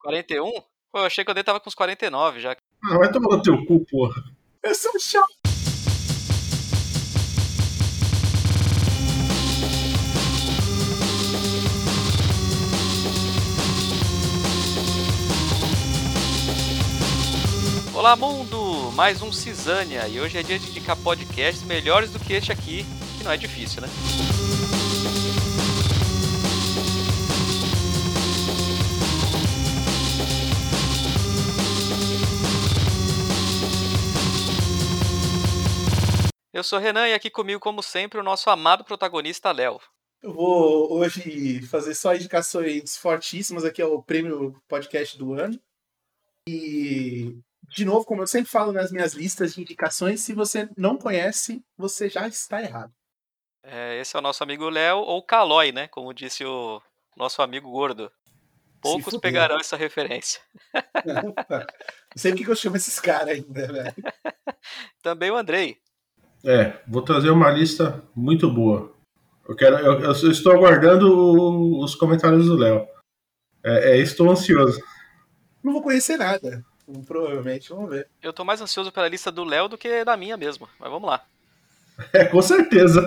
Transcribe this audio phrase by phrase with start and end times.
[0.00, 0.50] 41?
[0.92, 2.56] Pô, eu achei que o dele tava com uns 49 já.
[2.84, 4.22] Ah, vai tomar no teu cu, porra.
[4.62, 5.26] Eu sou chato.
[17.94, 18.92] Olá, mundo!
[18.92, 22.86] Mais um Cisânia e hoje é dia de indicar podcasts melhores do que este aqui,
[23.18, 23.88] que não é difícil, né?
[36.58, 39.80] Eu sou Renan e aqui comigo, como sempre, o nosso amado protagonista Léo.
[40.20, 43.64] Eu vou hoje fazer só indicações fortíssimas.
[43.64, 45.56] Aqui é o prêmio podcast do ano.
[46.48, 50.98] E, de novo, como eu sempre falo nas minhas listas de indicações, se você não
[50.98, 52.92] conhece, você já está errado.
[53.62, 55.86] É, esse é o nosso amigo Léo, ou Calói, né?
[55.86, 56.82] Como disse o
[57.16, 58.10] nosso amigo gordo.
[58.80, 60.40] Poucos pegarão essa referência.
[61.06, 61.34] Não
[62.16, 63.94] sei por que que eu chamo esses caras ainda, velho.
[65.02, 65.80] Também o Andrei.
[66.44, 68.92] É, vou trazer uma lista muito boa.
[69.48, 72.86] Eu quero, eu, eu estou aguardando o- os comentários do Léo.
[73.64, 74.80] É, é, estou ansioso.
[75.62, 76.64] Não vou conhecer nada.
[77.06, 78.08] Provavelmente, vamos ver.
[78.22, 80.68] Eu tô mais ansioso pela lista do Léo do que da minha mesmo.
[80.78, 81.24] Mas vamos lá.
[82.12, 83.00] É, com certeza.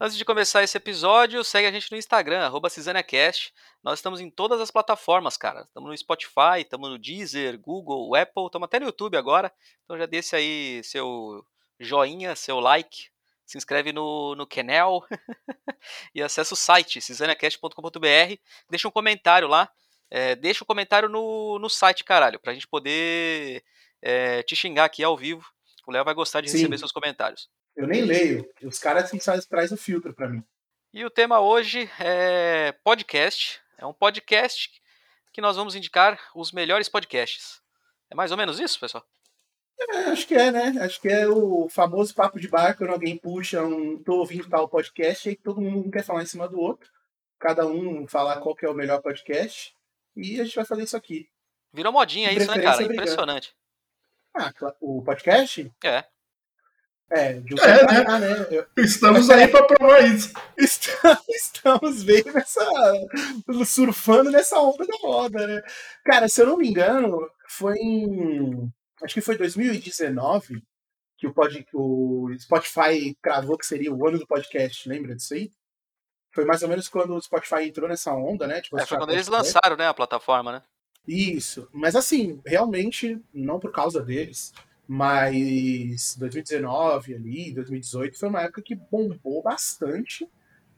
[0.00, 3.54] Antes de começar esse episódio, segue a gente no Instagram, arroba CisâniaCast.
[3.84, 5.60] Nós estamos em todas as plataformas, cara.
[5.60, 9.52] Estamos no Spotify, estamos no Deezer, Google, Apple, estamos até no YouTube agora.
[9.84, 11.46] Então já deixa aí seu
[11.78, 13.08] joinha, seu like,
[13.44, 15.06] se inscreve no, no canal
[16.14, 18.34] e acessa o site, cisaniacast.com.br.
[18.70, 19.70] Deixa um comentário lá.
[20.10, 23.64] É, deixa um comentário no, no site, caralho, pra gente poder
[24.00, 25.44] é, te xingar aqui ao vivo.
[25.86, 26.58] O Léo vai gostar de Sim.
[26.58, 27.48] receber seus comentários.
[27.76, 28.48] Eu nem leio.
[28.62, 30.42] Os caras assim, traz- traz o filtro pra mim.
[30.92, 33.60] E o tema hoje é podcast.
[33.76, 34.70] É um podcast
[35.32, 37.60] que nós vamos indicar os melhores podcasts.
[38.08, 39.04] É mais ou menos isso, pessoal?
[39.78, 40.74] É, acho que é, né?
[40.80, 44.02] Acho que é o famoso papo de bar quando alguém puxa um.
[44.02, 46.88] tô ouvindo tal podcast e todo mundo quer falar em cima do outro.
[47.38, 49.74] Cada um falar qual que é o melhor podcast.
[50.16, 51.28] E a gente vai fazer isso aqui.
[51.72, 52.76] Virou modinha isso, né, cara?
[52.76, 52.94] brigando.
[52.94, 53.54] Impressionante.
[54.36, 55.70] Ah, o podcast?
[55.84, 56.04] É.
[57.10, 58.00] É, de um É, tempo né?
[58.00, 58.46] pra cá, né?
[58.50, 60.32] Eu- Estamos aí para provar isso.
[61.28, 62.64] Estamos bem nessa.
[63.66, 65.62] surfando nessa onda da moda, né?
[66.04, 68.72] Cara, se eu não me engano, foi em.
[69.04, 70.62] Acho que foi 2019
[71.16, 75.34] que o, pod, que o Spotify cravou que seria o ano do podcast, lembra disso
[75.34, 75.50] aí?
[76.34, 78.60] Foi mais ou menos quando o Spotify entrou nessa onda, né?
[78.60, 80.62] Tipo, É, foi quando eles lançaram, né, a plataforma, né?
[81.06, 84.52] Isso, mas assim, realmente, não por causa deles,
[84.88, 90.28] mas 2019 ali, 2018 foi uma época que bombou bastante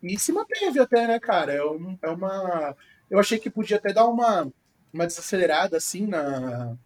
[0.03, 1.53] e se manteve até, né, cara?
[1.53, 2.77] É, um- é uma.
[3.09, 4.53] Eu achei que podia até dar uma,
[4.93, 6.77] uma desacelerada assim na,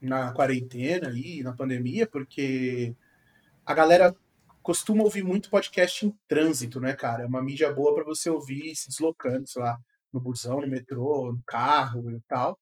[0.00, 2.94] na quarentena ali, na pandemia, porque
[3.64, 4.14] a galera
[4.62, 7.22] costuma ouvir muito podcast em trânsito, né, cara?
[7.22, 9.78] É uma mídia boa pra você ouvir se deslocando, sei lá,
[10.12, 12.58] no busão, no metrô, no carro e tal.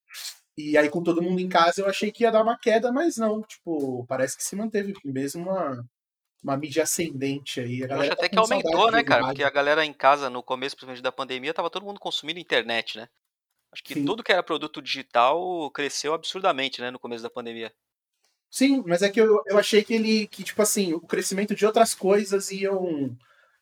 [0.57, 3.17] E aí, com todo mundo em casa, eu achei que ia dar uma queda, mas
[3.17, 3.41] não.
[3.41, 5.85] Tipo, parece que se manteve mesmo uma,
[6.43, 7.83] uma mídia ascendente aí.
[7.83, 9.25] A Eu acho tá até que aumentou, né, cara?
[9.25, 12.97] Porque a galera em casa, no começo, principalmente da pandemia, tava todo mundo consumindo internet,
[12.97, 13.09] né?
[13.75, 14.05] Acho que Sim.
[14.05, 17.73] tudo que era produto digital cresceu absurdamente, né, no começo da pandemia.
[18.49, 21.65] Sim, mas é que eu, eu achei que ele, que, tipo assim, o crescimento de
[21.65, 23.13] outras coisas iam,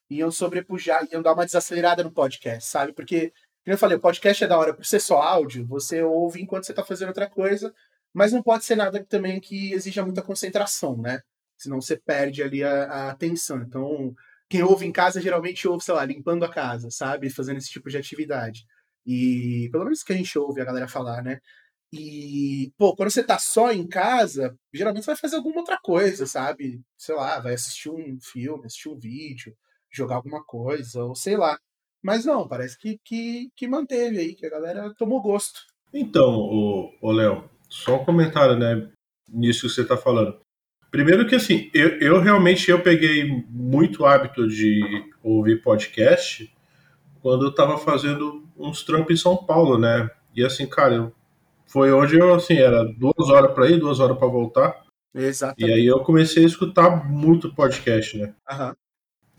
[0.07, 2.93] iam sobrepujar, iam dar uma desacelerada no podcast, sabe?
[2.93, 3.33] Porque,
[3.65, 6.65] como eu falei, o podcast é da hora por ser só áudio, você ouve enquanto
[6.65, 7.73] você tá fazendo outra coisa,
[8.13, 11.23] mas não pode ser nada também que exija muita concentração, né?
[11.57, 13.63] Senão você perde ali a, a atenção.
[13.63, 14.13] Então,
[14.47, 17.31] quem ouve em casa geralmente ouve, sei lá, limpando a casa, sabe?
[17.31, 18.67] Fazendo esse tipo de atividade.
[19.05, 21.39] E pelo menos que a gente ouve a galera falar, né?
[21.91, 26.25] E, pô, quando você tá só em casa, geralmente você vai fazer alguma outra coisa,
[26.25, 26.81] sabe?
[26.97, 29.55] Sei lá, vai assistir um filme, assistir um vídeo,
[29.91, 31.59] jogar alguma coisa, ou sei lá.
[32.01, 35.61] Mas não, parece que, que, que manteve aí, que a galera tomou gosto.
[35.93, 38.89] Então, ô, ô Léo, só um comentário, né,
[39.29, 40.39] nisso que você tá falando.
[40.89, 44.79] Primeiro que assim, eu, eu realmente eu peguei muito hábito de
[45.23, 46.52] ouvir podcast
[47.23, 50.09] quando eu tava fazendo uns trampos em São Paulo, né?
[50.35, 51.11] E assim, cara, eu-
[51.65, 54.75] foi onde eu assim, era duas horas pra ir, duas horas pra voltar.
[55.15, 55.73] E Exatamente.
[55.73, 58.33] aí eu comecei a escutar muito podcast, né?
[58.49, 58.75] Aham.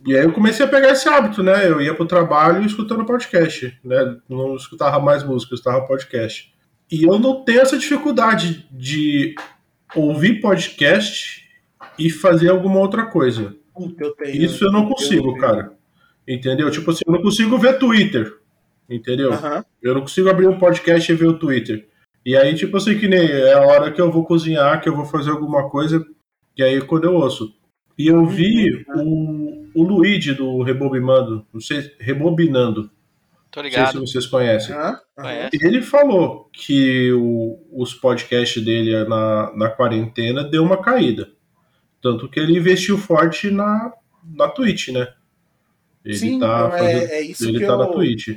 [0.07, 1.67] E aí eu comecei a pegar esse hábito, né?
[1.69, 4.17] Eu ia pro trabalho escutando podcast, né?
[4.29, 6.53] Não escutava mais música, eu escutava podcast.
[6.91, 9.35] E eu não tenho essa dificuldade de
[9.97, 11.49] ouvir podcast
[11.99, 13.55] e fazer alguma outra coisa.
[13.75, 14.43] Puta, eu tenho.
[14.43, 15.39] Isso eu não consigo, tenho.
[15.41, 15.73] cara.
[16.27, 16.71] Entendeu?
[16.71, 18.33] Tipo assim, eu não consigo ver Twitter.
[18.89, 19.33] Entendeu?
[19.33, 19.65] Aham.
[19.83, 21.87] Eu não consigo abrir um podcast e ver o Twitter.
[22.25, 24.97] E aí, tipo assim, que nem é a hora que eu vou cozinhar, que eu
[24.97, 26.05] vou fazer alguma coisa,
[26.57, 27.55] e aí quando eu ouço.
[27.99, 32.91] E eu vi o, o Luigi do Rebobinando, não sei, Rebobinando.
[33.51, 33.93] Tô Não sei ligado.
[33.93, 34.75] se vocês conhecem.
[34.75, 34.99] Aham.
[35.17, 35.59] Conhece?
[35.63, 41.29] Ele falou que o- os podcasts dele na, na quarentena deu uma caída.
[42.03, 43.93] Tanto que ele investiu forte na,
[44.35, 45.07] na Twitch, né?
[46.05, 47.79] Ele Sim, tá, então fazendo- é, é isso ele que tá eu...
[47.79, 48.29] na Twitch.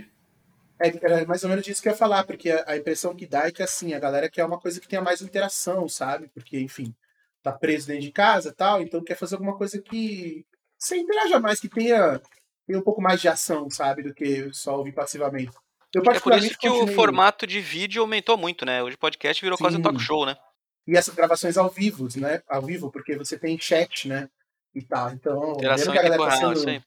[0.79, 0.87] É,
[1.21, 3.47] é mais ou menos disso que eu ia falar, porque a, a impressão que dá
[3.47, 6.29] é que assim, a galera quer uma coisa que tenha mais interação, sabe?
[6.33, 6.93] Porque, enfim,
[7.41, 10.45] tá preso dentro de casa e tal, então quer fazer alguma coisa que
[10.77, 12.21] você interaja mais, que tenha,
[12.67, 14.03] tenha um pouco mais de ação, sabe?
[14.03, 15.51] Do que só ouvir passivamente.
[15.95, 18.83] Eu, É por isso que o continuei- formato de vídeo aumentou muito, né?
[18.83, 19.83] Hoje o podcast virou quase um Sim.
[19.83, 20.37] talk show, né?
[20.85, 22.41] E essas gravações ao vivo, né?
[22.47, 24.29] Ao vivo, porque você tem chat, né?
[24.75, 25.11] E tal.
[25.11, 26.83] Então, Interação mesmo que a galera tá sendo.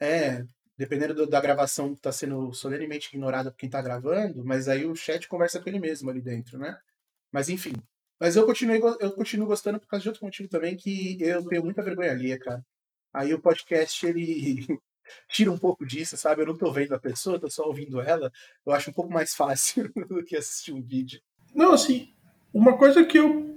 [0.00, 0.44] É,
[0.76, 4.94] dependendo do- da gravação tá sendo solenemente ignorada por quem tá gravando, mas aí o
[4.94, 6.78] chat conversa com ele mesmo ali dentro, né?
[7.32, 7.72] Mas enfim.
[8.20, 11.64] Mas eu continuei, eu continuo gostando por causa de outro motivo também, que eu tenho
[11.64, 12.64] muita vergonha cara.
[13.12, 14.66] Aí o podcast, ele
[15.28, 16.42] tira um pouco disso, sabe?
[16.42, 18.30] Eu não tô vendo a pessoa, tô só ouvindo ela.
[18.66, 21.20] Eu acho um pouco mais fácil do que assistir um vídeo.
[21.54, 22.12] Não, assim,
[22.52, 23.56] uma coisa que eu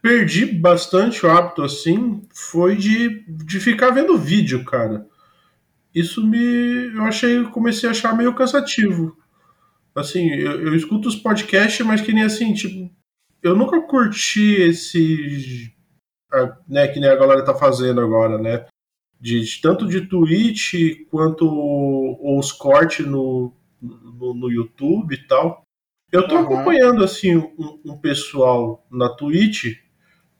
[0.00, 5.06] perdi bastante o hábito, assim, foi de, de ficar vendo vídeo, cara.
[5.94, 6.38] Isso me.
[6.94, 9.16] Eu achei, comecei a achar meio cansativo.
[9.94, 12.90] Assim, eu, eu escuto os podcasts, mas que nem assim, tipo,
[13.42, 15.72] eu nunca curti esse.
[16.68, 18.66] né, que nem a galera tá fazendo agora, né?
[19.20, 20.74] De, de- tanto de Twitch
[21.10, 21.46] quanto
[22.38, 23.52] os cortes no,
[23.82, 25.62] no, no YouTube e tal.
[26.12, 26.44] Eu tô Aham.
[26.44, 29.78] acompanhando, assim, um, um pessoal na Twitch,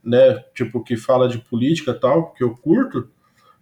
[0.04, 0.40] né?
[0.54, 3.10] Tipo, que fala de política e tal, que eu curto.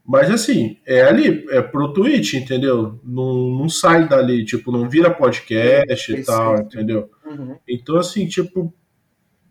[0.06, 3.00] Mas assim, é ali, é pro Twitch, entendeu?
[3.03, 7.11] Não, não sai dali, tipo, não vira podcast e tal, entendeu?
[7.25, 7.58] Uhum.
[7.69, 8.73] Então, assim, tipo.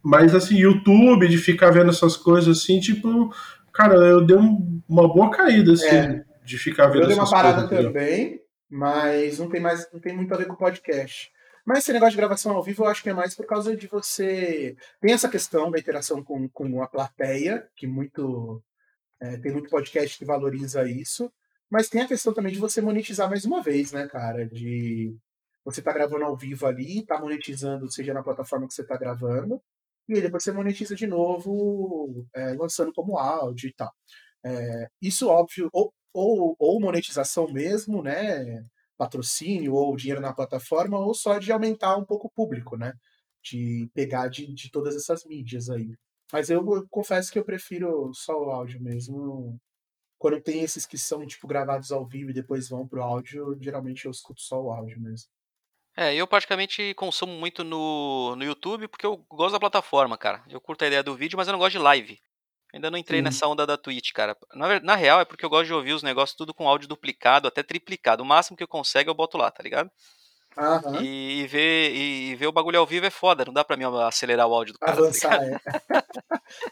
[0.01, 3.33] Mas assim, YouTube, de ficar vendo essas coisas assim, tipo.
[3.73, 6.23] Cara, eu dei um- uma boa caída, assim, É.
[6.45, 7.73] de ficar vendo Eu dei uma essas parada coisas.
[7.73, 7.91] entendeu?
[7.91, 11.29] também, mas não tem mais, não tem muito a ver com podcast.
[11.65, 13.87] Mas esse negócio de gravação ao vivo eu acho que é mais por causa de
[13.87, 14.77] você.
[15.01, 18.61] Tem essa questão da interação com, com a plateia, que muito.
[19.21, 21.31] É, tem muito podcast que valoriza isso.
[21.69, 24.47] Mas tem a questão também de você monetizar mais uma vez, né, cara?
[24.47, 25.17] De
[25.63, 29.59] você tá gravando ao vivo ali, tá monetizando, seja na plataforma que você tá gravando,
[30.07, 33.91] e depois você monetiza de novo, é, lançando como áudio e tal.
[34.45, 38.63] É, isso, óbvio, ou, ou, ou monetização mesmo, né?
[38.97, 42.93] Patrocínio ou dinheiro na plataforma, ou só de aumentar um pouco o público, né?
[43.43, 45.95] De pegar de, de todas essas mídias aí.
[46.31, 49.59] Mas eu, eu confesso que eu prefiro só o áudio mesmo.
[50.17, 54.05] Quando tem esses que são, tipo, gravados ao vivo e depois vão pro áudio, geralmente
[54.05, 55.29] eu escuto só o áudio mesmo.
[55.97, 60.43] É, eu praticamente consumo muito no, no YouTube porque eu gosto da plataforma, cara.
[60.49, 62.19] Eu curto a ideia do vídeo, mas eu não gosto de live.
[62.73, 63.23] Ainda não entrei Sim.
[63.23, 64.35] nessa onda da Twitch, cara.
[64.53, 67.47] Na, na real, é porque eu gosto de ouvir os negócios tudo com áudio duplicado,
[67.47, 68.21] até triplicado.
[68.21, 69.89] O máximo que eu consigo eu boto lá, tá ligado?
[70.57, 71.01] Aham.
[71.01, 73.75] E, e ver, e, e ver o bagulho ao vivo é foda, não dá pra
[73.75, 75.61] mim acelerar o áudio do cara, tá Avançar, ligado?
[75.91, 76.03] é.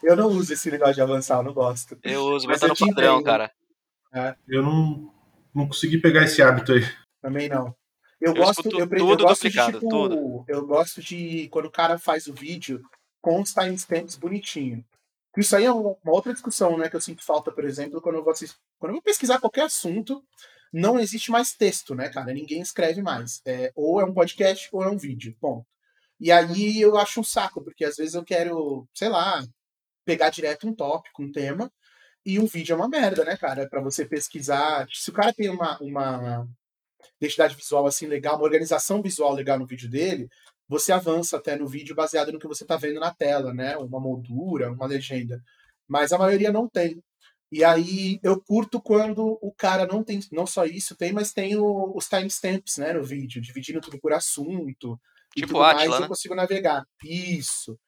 [0.02, 1.98] eu não uso esse negócio de avançar, eu não gosto.
[2.02, 3.24] Eu uso, Mas mas tá no padrão, entendo.
[3.26, 3.50] cara.
[4.48, 5.12] Eu não,
[5.54, 6.82] não consegui pegar esse hábito aí.
[7.20, 7.74] Também não.
[8.20, 10.44] Eu, Eu gosto, eu, tudo eu gosto duplicado, de, tipo, tudo.
[10.48, 12.80] eu gosto de quando o cara faz o vídeo
[13.20, 14.84] com os timestamps bonitinho.
[15.36, 18.14] Isso aí é uma uma outra discussão, né, que eu sinto falta, por exemplo, quando
[18.14, 20.22] eu vou assistir, quando eu vou pesquisar qualquer assunto,
[20.74, 22.32] não existe mais texto, né, cara?
[22.32, 23.40] Ninguém escreve mais.
[23.46, 25.64] É, ou é um podcast ou é um vídeo, ponto.
[26.18, 29.44] E aí eu acho um saco, porque às vezes eu quero, sei lá,
[30.04, 31.70] pegar direto um tópico, um tema,
[32.26, 33.68] e um vídeo é uma merda, né, cara?
[33.68, 34.88] Pra você pesquisar.
[34.92, 36.48] Se o cara tem uma, uma
[37.20, 40.28] identidade visual assim legal, uma organização visual legal no vídeo dele,
[40.68, 43.76] você avança até no vídeo baseado no que você tá vendo na tela, né?
[43.76, 45.40] Uma moldura, uma legenda.
[45.86, 47.00] Mas a maioria não tem.
[47.54, 51.56] E aí eu curto quando o cara não tem, não só isso tem, mas tem
[51.56, 54.98] o- os timestamps, né, no vídeo, dividindo tudo por assunto
[55.36, 56.08] e Tipo tudo mais, Atila, eu né?
[56.08, 56.84] consigo navegar.
[57.04, 57.78] Isso.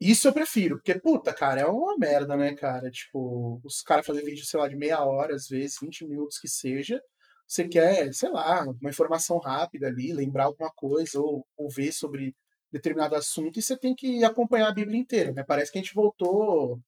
[0.00, 2.88] Isso eu prefiro, porque, puta, cara, é uma merda, né, cara?
[2.88, 6.46] Tipo, os caras fazem vídeo, sei lá, de meia hora, às vezes, 20 minutos que
[6.48, 7.00] seja.
[7.48, 12.32] Você quer, sei lá, uma informação rápida ali, lembrar alguma coisa, ou, ou ver sobre
[12.70, 15.42] determinado assunto, e você tem que acompanhar a Bíblia inteira, né?
[15.42, 16.78] Parece que a gente voltou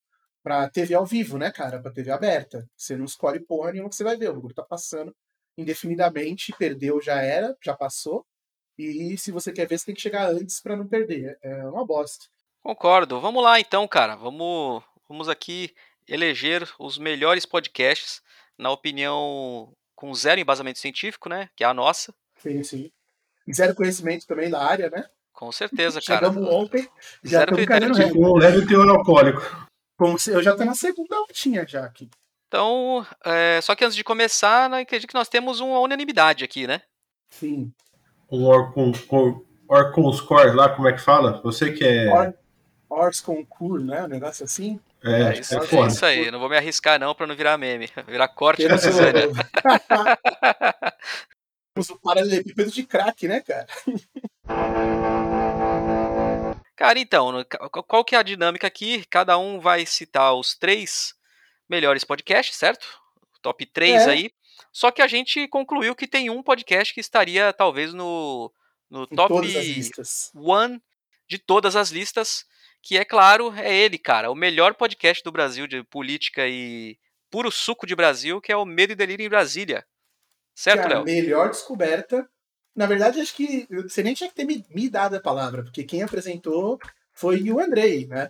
[0.43, 1.81] pra TV ao vivo, né, cara?
[1.81, 2.67] Pra TV aberta.
[2.75, 4.29] Você não escolhe porra nenhuma que você vai ver.
[4.29, 5.15] O bagulho tá passando
[5.57, 8.25] indefinidamente, perdeu, já era, já passou.
[8.77, 11.37] E se você quer ver, você tem que chegar antes pra não perder.
[11.41, 12.25] É uma bosta.
[12.63, 13.19] Concordo.
[13.19, 14.15] Vamos lá então, cara.
[14.15, 15.75] Vamos, vamos aqui
[16.07, 18.21] eleger os melhores podcasts,
[18.57, 21.49] na opinião com zero embasamento científico, né?
[21.55, 22.13] Que é a nossa.
[22.37, 22.91] Sim, sim.
[23.45, 25.05] E zero conhecimento também da área, né?
[25.33, 26.27] Com certeza, cara.
[26.27, 26.87] Chegamos ontem,
[27.23, 28.01] já Zero critério de
[28.39, 29.68] leve teor alcoólico.
[30.27, 32.09] Eu já tô na segunda latinha já aqui.
[32.47, 36.65] Então, é, só que antes de começar, né, acredito que nós temos uma unanimidade aqui,
[36.65, 36.81] né?
[37.29, 37.71] Sim.
[38.31, 38.93] Um Orcon
[40.13, 41.41] Score lá, como é que fala?
[41.43, 42.11] Você que é.
[42.11, 42.33] Or-
[42.91, 44.03] Ors Concur, né?
[44.03, 44.79] Um negócio assim.
[45.03, 45.87] É, É acho isso, é é foda.
[45.89, 46.31] isso aí.
[46.31, 47.87] Não vou me arriscar, não, pra não virar meme.
[48.07, 49.21] Virar corte da Suzane.
[51.75, 53.67] Temos o paralelepípedo de crack, né, cara?
[56.79, 57.43] Cara, então,
[57.89, 59.03] qual que é a dinâmica aqui?
[59.09, 61.13] Cada um vai citar os três
[61.67, 62.87] melhores podcasts, certo?
[63.41, 64.11] Top 3 É.
[64.11, 64.31] aí.
[64.71, 68.49] Só que a gente concluiu que tem um podcast que estaria talvez no,
[68.89, 70.31] no Em top todas as listas.
[70.33, 70.81] one
[71.27, 72.45] de todas as listas,
[72.81, 76.97] que é claro, é ele, cara, o melhor podcast do Brasil de política e
[77.29, 79.85] puro suco de Brasil, que é o Medo e Delírio em Brasília.
[80.55, 81.03] Certo, Léo?
[81.03, 82.25] melhor descoberta.
[82.79, 85.83] Na verdade, acho que você nem tinha que ter me, me dado a palavra, porque
[85.83, 86.79] quem apresentou
[87.11, 88.29] foi o Andrei, né?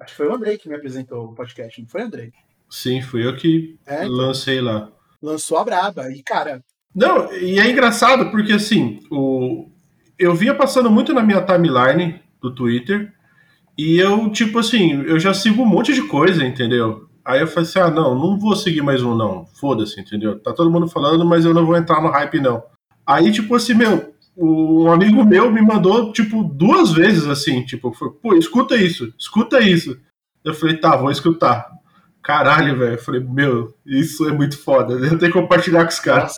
[0.00, 2.32] Acho que foi o Andrei que me apresentou o podcast, não foi o Andrei?
[2.70, 4.90] Sim, fui eu que É, então, lancei lá.
[5.20, 6.10] lançou a braba.
[6.10, 6.64] E, cara,
[6.94, 9.70] Não, e é engraçado porque assim, o...
[10.18, 13.12] eu via passando muito na minha timeline do Twitter
[13.76, 17.10] e eu, tipo assim, eu já sigo um monte de coisa, entendeu?
[17.22, 19.44] Aí eu falei assim: ah, não, não vou seguir mais um, não.
[19.60, 20.40] Foda-se, entendeu?
[20.40, 22.62] Tá todo mundo falando, mas eu não vou entrar no hype, não.
[23.10, 28.12] Aí, tipo assim, meu, um amigo meu me mandou, tipo, duas vezes assim, tipo, foi,
[28.12, 30.00] pô, escuta isso, escuta isso.
[30.44, 31.68] Eu falei, tá, vou escutar.
[32.22, 32.94] Caralho, velho.
[32.94, 34.94] Eu falei, meu, isso é muito foda.
[34.94, 36.36] Eu tenho que compartilhar com os caras.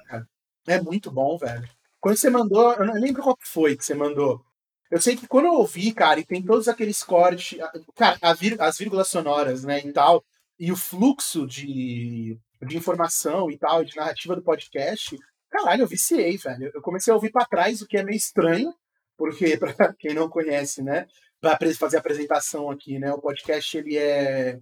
[0.67, 1.69] é muito bom, velho.
[2.01, 4.43] Quando você mandou, eu não lembro qual foi que você mandou.
[4.91, 7.59] Eu sei que quando eu ouvi, cara, e tem todos aqueles cortes,
[7.95, 10.25] cara, as vírgulas sonoras, né, e tal,
[10.59, 15.19] e o fluxo de, de informação e tal, de narrativa do podcast,
[15.53, 16.71] caralho, eu viciei, velho.
[16.75, 18.75] Eu comecei a ouvir pra trás, o que é meio estranho,
[19.17, 21.07] porque, pra quem não conhece, né,
[21.43, 24.59] apre- fazer a apresentação aqui, né, o podcast, ele é,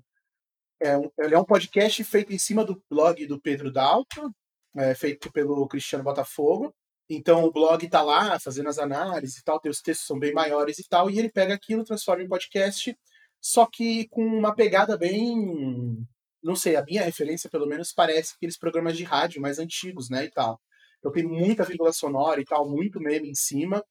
[0.80, 4.30] é um, ele é um podcast feito em cima do blog do Pedro Dalton,
[4.76, 6.74] é, feito pelo Cristiano Botafogo,
[7.08, 10.78] então o blog tá lá fazendo as análises e tal, os textos são bem maiores
[10.78, 12.96] e tal, e ele pega aquilo, transforma em podcast,
[13.40, 16.06] só que com uma pegada bem.
[16.42, 20.24] Não sei, a minha referência, pelo menos, parece aqueles programas de rádio mais antigos, né?
[20.24, 20.60] E tal.
[21.00, 23.84] Então tem muita vírgula sonora e tal, muito meme em cima,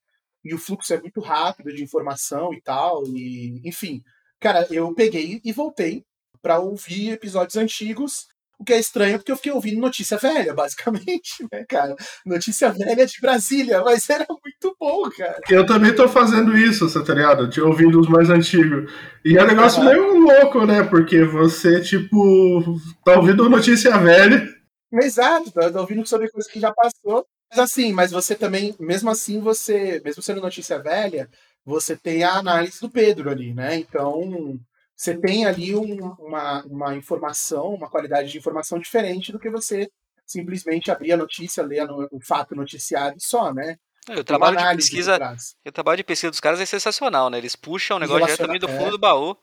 [0.44, 4.02] e o fluxo é muito rápido de informação e tal, e enfim.
[4.40, 6.06] Cara, eu peguei e voltei
[6.42, 8.28] pra ouvir episódios antigos
[8.60, 11.96] o que é estranho porque eu fiquei ouvindo notícia velha, basicamente, né, cara?
[12.26, 15.40] Notícia velha de Brasília, mas era muito bom, cara.
[15.50, 17.50] Eu também tô fazendo isso, você tá ligado?
[17.50, 18.92] Te ouvindo os mais antigos.
[19.24, 20.84] E é um negócio meio louco, né?
[20.84, 24.59] Porque você, tipo, tá ouvindo notícia velha.
[24.92, 27.26] Exato, tá ouvindo sobre coisa que já passou.
[27.50, 31.30] Mas assim, mas você também, mesmo assim, você, mesmo sendo notícia velha,
[31.66, 33.76] você tem a análise do Pedro ali, né?
[33.78, 34.60] Então,
[34.96, 39.90] você tem ali um- uma, uma informação, uma qualidade de informação diferente do que você
[40.26, 43.78] simplesmente abrir a notícia, ler o fato noticiado e só, né?
[44.08, 45.20] É, O Tem trabalho de pesquisa,
[45.66, 47.38] o trabalho de pesquisa dos caras é sensacional, né?
[47.38, 48.78] Eles puxam o negócio diretamente do é.
[48.78, 49.36] fundo do baú.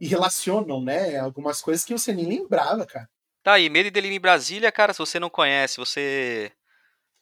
[0.00, 1.18] E relacionam, né?
[1.18, 3.08] Algumas coisas que você nem lembrava, cara.
[3.48, 6.52] Tá aí, Medo e Delírio em Brasília, cara, se você não conhece, você.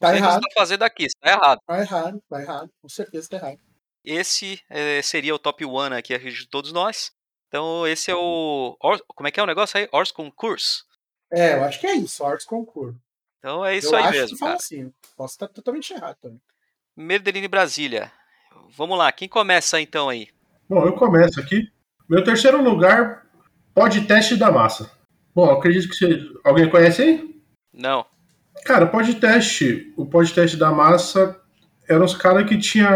[0.00, 1.60] Tá errado, você tá fazendo aqui, você tá errado.
[1.64, 2.70] tá errado, tá errado.
[2.82, 3.60] Com certeza tá errado.
[4.04, 7.12] Esse eh, seria o top one aqui de todos nós.
[7.46, 8.76] Então, esse é o.
[8.82, 9.88] Or- como é que é o negócio aí?
[9.92, 10.84] Ors Concurso.
[11.32, 12.98] É, eu acho que é isso, Arts Concurso.
[13.38, 14.62] Então é isso eu aí acho mesmo, que fala cara.
[14.64, 14.92] assim.
[15.16, 16.40] Posso estar totalmente errado também.
[16.96, 18.10] Medo e Delírio em Brasília.
[18.70, 20.28] Vamos lá, quem começa então aí?
[20.68, 21.70] Bom, eu começo aqui.
[22.10, 23.24] Meu terceiro lugar,
[23.72, 24.95] podcast da massa.
[25.36, 26.18] Bom, acredito que você...
[26.42, 27.36] alguém conhece aí?
[27.70, 28.06] Não.
[28.64, 31.38] Cara, podcast, o podcast da massa
[31.86, 32.88] eram os caras que tinha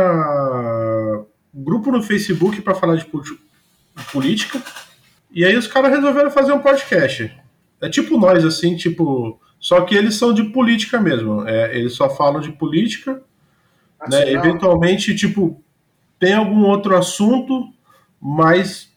[1.52, 3.04] grupo no Facebook pra falar de
[4.10, 4.58] política.
[5.30, 7.30] E aí os caras resolveram fazer um podcast.
[7.78, 9.38] É tipo nós, assim, tipo.
[9.58, 11.46] Só que eles são de política mesmo.
[11.46, 13.22] É, eles só falam de política.
[14.08, 14.32] né?
[14.32, 15.62] Eventualmente, tipo,
[16.18, 17.70] tem algum outro assunto,
[18.18, 18.90] mas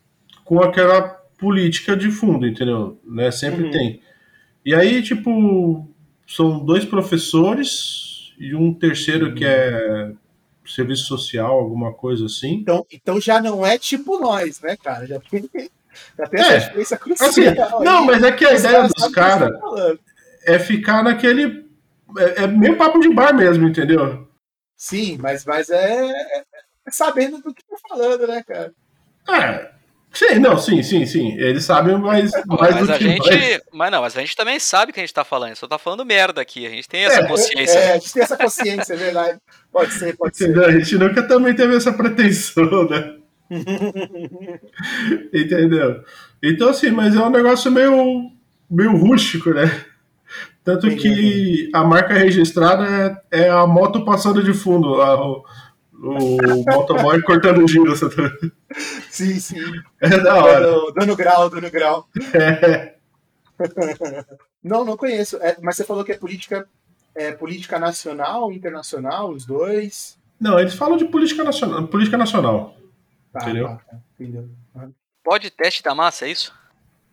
[0.46, 2.98] com aquela política de fundo, entendeu?
[3.06, 3.30] Né?
[3.32, 3.72] Sempre Uhum.
[3.72, 4.02] tem.
[4.66, 5.88] E aí, tipo,
[6.26, 10.12] são dois professores e um terceiro que é
[10.66, 12.54] serviço social, alguma coisa assim.
[12.54, 15.06] Então, então já não é tipo nós, né, cara?
[15.06, 15.50] Já tem,
[16.18, 17.30] já tem É, essa diferença crucial.
[17.30, 20.00] Assim, não, mas é que a Os ideia dos caras estão falando.
[20.46, 21.66] é ficar naquele.
[22.18, 24.28] É, é meio papo de bar mesmo, entendeu?
[24.78, 26.10] Sim, mas, mas é,
[26.88, 28.74] é sabendo do que tá falando, né, cara?
[29.30, 29.63] É,
[30.14, 31.36] Sim, não, sim, sim, sim.
[31.40, 33.30] Eles sabem mais, Pô, mais mas do a que gente.
[33.30, 33.60] nós.
[33.72, 36.06] Mas não, mas a gente também sabe que a gente tá falando, só tá falando
[36.06, 36.68] merda aqui.
[36.68, 37.80] A gente tem essa É, consciência.
[37.80, 39.40] É, a gente tem essa consciência, é verdade.
[39.72, 40.64] Pode ser, pode ser.
[40.64, 43.16] A gente nunca também teve essa pretensão, né?
[45.34, 46.04] Entendeu?
[46.42, 48.30] Então, assim, mas é um negócio meio,
[48.70, 49.84] meio rústico, né?
[50.64, 55.42] Tanto que a marca registrada é, é a moto passando de fundo, a-
[56.04, 57.96] o, o motoboy cortando giro.
[57.96, 58.52] sabe?
[59.10, 59.60] Sim, sim.
[60.02, 60.60] É da hora.
[60.60, 62.08] Dando, dando grau, dando grau.
[62.34, 62.94] É,
[64.64, 65.38] Não, não conheço.
[65.38, 66.68] É, mas você falou que é política,
[67.14, 70.18] é política nacional, internacional, os dois.
[70.40, 71.88] Não, eles falam de política nacional.
[71.88, 72.76] Política nacional.
[73.32, 73.68] Tá, Entendeu?
[73.68, 74.50] tá, tá, entendeu?
[75.24, 76.54] Pode teste da massa, é isso?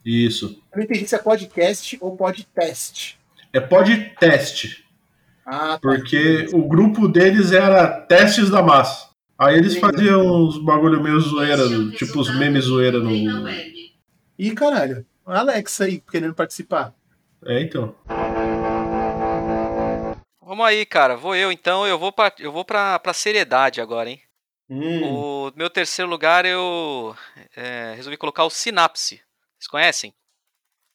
[0.05, 0.63] Isso.
[0.73, 3.19] Eu não entendi se é podcast ou podcast.
[3.53, 4.85] É podcast,
[5.53, 5.79] Ah, tá.
[5.81, 9.11] porque o grupo deles era testes da massa.
[9.37, 11.65] Aí eles faziam uns bagulho meio zoeira,
[11.97, 13.11] tipo os memes zoeira no.
[14.39, 15.05] Ih, caralho.
[15.27, 16.95] O Alex aí querendo participar.
[17.45, 17.95] É, então.
[20.43, 21.17] Vamos aí, cara.
[21.17, 21.87] Vou eu então.
[21.87, 24.21] Eu vou pra, eu vou pra, pra seriedade agora, hein?
[24.69, 27.17] Hum, O meu terceiro lugar eu
[27.57, 29.21] é, resolvi colocar o Sinapse.
[29.59, 30.15] Vocês conhecem?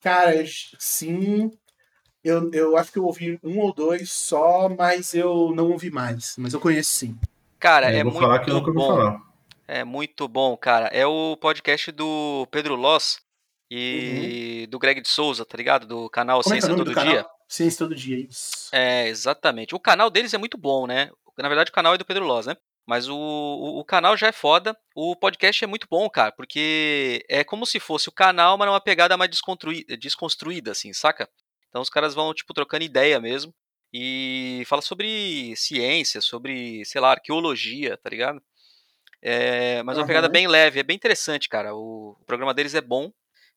[0.01, 0.31] Cara,
[0.79, 1.51] sim.
[2.25, 6.35] Eu, eu acho que eu ouvi um ou dois só, mas eu não ouvi mais.
[6.37, 7.15] Mas eu conheço sim.
[7.59, 8.87] Cara, É, é eu vou muito falar que eu nunca bom.
[8.87, 9.21] falar.
[9.67, 10.87] É muito bom, cara.
[10.87, 13.19] É o podcast do Pedro Loss
[13.71, 13.77] Uhum.
[13.79, 15.87] e do Greg de Souza, tá ligado?
[15.87, 17.13] Do canal Como é é Ciência o nome Todo do canal?
[17.13, 17.25] Dia.
[17.47, 18.69] Ciência Todo Dia, isso.
[18.71, 19.73] É, exatamente.
[19.75, 21.09] O canal deles é muito bom, né?
[21.37, 22.55] Na verdade, o canal é do Pedro Loz, né?
[22.87, 24.77] Mas o, o, o canal já é foda.
[24.95, 28.79] O podcast é muito bom, cara, porque é como se fosse o canal, mas numa
[28.79, 31.27] pegada mais desconstruída, desconstruída assim, saca?
[31.75, 33.53] Então os caras vão, tipo, trocando ideia mesmo.
[33.93, 38.41] E fala sobre ciência, sobre, sei lá, arqueologia, tá ligado?
[39.21, 41.75] É, mas uma pegada bem leve, é bem interessante, cara.
[41.75, 43.11] O, o programa deles é bom.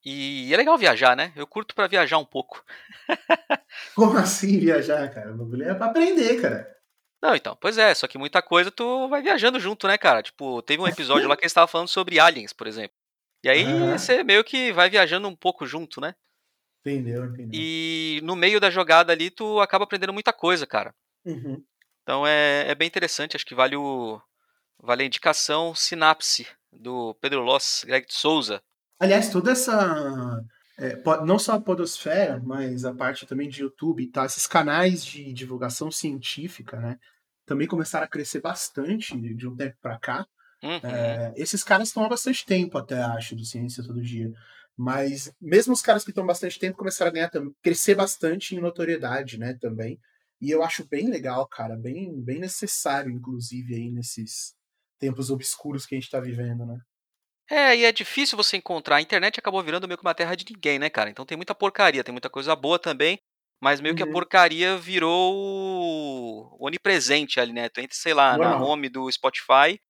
[0.05, 1.33] E é legal viajar, né?
[1.37, 2.65] Eu curto pra viajar um pouco.
[3.95, 5.33] Como assim viajar, cara?
[5.33, 6.77] O bagulho é pra aprender, cara.
[7.23, 10.25] Não, então, pois é, só que muita coisa tu vai viajando junto, né, cara?
[10.25, 12.97] Tipo, teve um episódio lá que eles estavam falando sobre aliens, por exemplo.
[13.45, 13.97] E aí Aham.
[13.97, 16.16] você meio que vai viajando um pouco junto, né?
[16.81, 17.51] Entendeu, entendeu.
[17.53, 20.95] E no meio da jogada ali tu acaba aprendendo muita coisa, cara.
[21.25, 21.62] Uhum.
[22.03, 24.21] Então é, é bem interessante, acho que vale o
[24.81, 28.62] vale a indicação Sinapse do Pedro Loss, Greg de Souza.
[28.99, 30.43] Aliás, toda essa.
[30.79, 35.05] é, não só a Podosfera, mas a parte também de YouTube e tal, esses canais
[35.05, 36.99] de divulgação científica, né?
[37.47, 40.27] Também começaram a crescer bastante de um tempo pra cá.
[40.62, 40.81] Uhum.
[40.83, 44.31] É, esses caras estão há bastante tempo, até acho, do Ciência Todo Dia.
[44.79, 47.31] Mas mesmo os caras que estão bastante tempo começaram a ganhar,
[47.62, 50.01] crescer bastante em notoriedade, né, também.
[50.41, 54.55] E eu acho bem legal, cara, bem, bem necessário, inclusive, aí nesses
[55.01, 56.79] tempos obscuros que a gente tá vivendo, né?
[57.51, 58.97] É, e é difícil você encontrar.
[58.97, 61.09] A internet acabou virando meio que uma terra de ninguém, né, cara?
[61.11, 63.19] Então tem muita porcaria, tem muita coisa boa também,
[63.61, 64.07] mas meio que a Uhum.
[64.07, 67.69] porcaria virou onipresente ali, né?
[67.71, 68.62] Tu entra, sei lá, na Normal.
[68.62, 69.81] home do Spotify,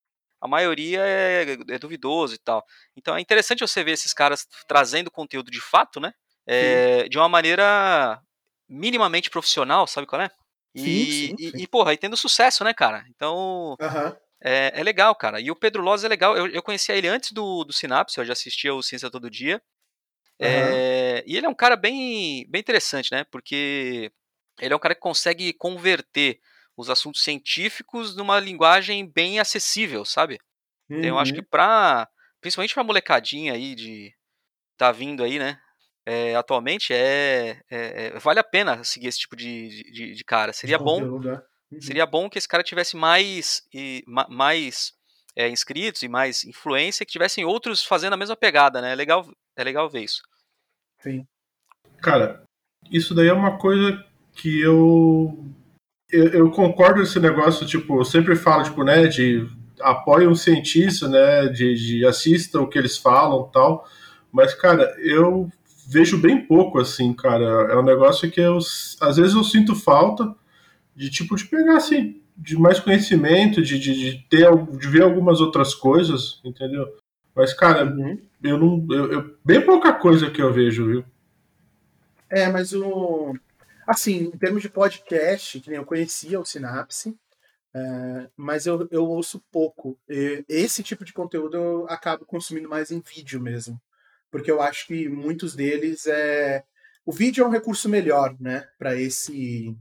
[0.41, 2.65] a maioria é, é duvidoso e tal.
[2.97, 6.13] Então é interessante você ver esses caras trazendo conteúdo de fato, né?
[6.47, 8.21] É, de uma maneira
[8.69, 10.31] minimamente profissional, sabe qual é?
[10.75, 11.63] E, Sim, sim, e- sim.
[11.65, 13.05] e, porra, aí tendo sucesso, né, cara?
[13.09, 13.77] Então,
[14.43, 15.41] é, é legal, cara.
[15.41, 16.37] E o Pedro Loz é legal.
[16.37, 19.61] Eu, eu conhecia ele antes do, do Sinapse, eu já assistia o Ciência Todo Dia.
[20.41, 23.25] É, e ele é um cara bem, bem interessante, né?
[23.25, 24.13] Porque
[24.61, 26.41] ele é um cara que consegue converter
[26.79, 30.39] os assuntos científicos numa linguagem bem acessível, sabe?
[30.89, 31.47] Então, eu acho que Uhum.
[31.51, 32.09] pra.
[32.41, 34.15] Principalmente pra molecadinha aí de.
[34.77, 35.59] tá vindo aí, né?
[36.07, 40.55] é, atualmente é, é- vale a pena seguir esse tipo de, de, de cara.
[40.55, 41.43] Seria bom é.
[41.71, 41.81] Uhum.
[41.83, 44.95] Seria bom que esse cara tivesse mais, e, ma- mais
[45.37, 48.93] é, inscritos e mais influência, que tivessem outros fazendo a mesma pegada, né?
[48.93, 50.23] É legal, é legal ver isso.
[51.03, 51.27] Sim.
[52.01, 52.43] Cara,
[52.91, 55.45] isso daí é uma coisa que eu.
[56.11, 59.47] Eu, eu concordo com esse negócio, tipo, eu sempre falo, tipo, né, de
[59.81, 63.87] apoie um cientista, né, de, de assista o que eles falam tal.
[64.33, 65.51] Mas, cara, eu
[65.87, 67.45] vejo bem pouco, assim, cara.
[67.73, 68.59] É um negócio que eu,
[69.01, 70.35] às vezes eu sinto falta
[70.97, 75.41] de, tipo, de pegar, assim, de mais conhecimento, de, de, de ter, de ver algumas
[75.41, 76.87] outras coisas, entendeu?
[77.35, 78.19] Mas, cara, Uhum.
[78.43, 78.87] eu não.
[78.91, 81.05] Eu, eu- bem pouca coisa que eu vejo, viu?
[82.31, 83.35] É, mas o.
[83.89, 87.19] Assim, em termos de podcast, que nem eu conhecia o Sinapse,
[87.75, 89.99] é, mas eu, eu ouço pouco.
[90.47, 93.81] Esse tipo de conteúdo eu acabo consumindo mais em vídeo mesmo.
[94.31, 96.65] Porque eu acho que muitos deles é.
[97.03, 98.69] O vídeo é um recurso melhor, né?
[98.79, 99.75] Para esse.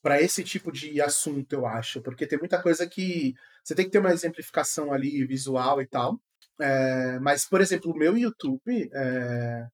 [0.00, 2.00] Para esse tipo de assunto, eu acho.
[2.00, 3.34] Porque tem muita coisa que.
[3.62, 6.18] Você tem que ter uma exemplificação ali visual e tal.
[6.58, 9.66] É, mas, por exemplo, o meu YouTube é,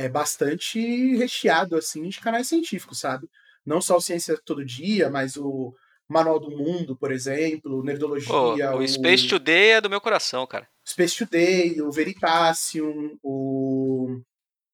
[0.00, 3.28] é bastante recheado assim de canais científicos, sabe?
[3.66, 5.74] Não só o Ciência Todo Dia, mas o
[6.08, 8.30] Manual do Mundo, por exemplo, Nerdologia.
[8.30, 10.66] Pô, o, o Space Today é do meu coração, cara.
[10.88, 14.18] Space Today, o Veritasium, o.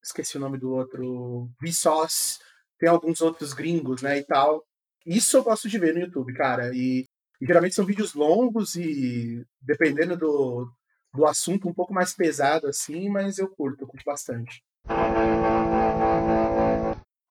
[0.00, 1.50] Esqueci o nome do outro.
[1.60, 2.38] Vsauce.
[2.78, 4.18] Tem alguns outros gringos, né?
[4.18, 4.62] E tal.
[5.04, 6.70] Isso eu gosto de ver no YouTube, cara.
[6.72, 7.04] E,
[7.40, 10.70] e geralmente são vídeos longos e dependendo do,
[11.12, 14.62] do assunto, um pouco mais pesado assim, mas eu curto, eu curto bastante.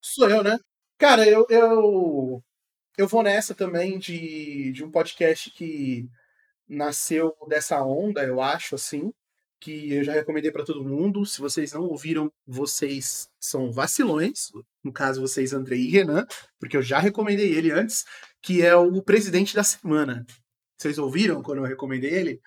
[0.02, 0.58] Sou eu, né?
[0.98, 2.44] Cara, eu, eu,
[2.98, 6.10] eu vou nessa também de, de um podcast que
[6.68, 9.12] nasceu dessa onda, eu acho, assim,
[9.60, 11.26] que eu já recomendei para todo mundo.
[11.26, 14.52] Se vocês não ouviram, vocês são vacilões.
[14.84, 16.26] No caso, vocês, Andrei e Renan,
[16.60, 18.06] porque eu já recomendei ele antes,
[18.41, 20.26] que é o Presidente da Semana.
[20.78, 22.41] Vocês ouviram quando eu recomendei ele?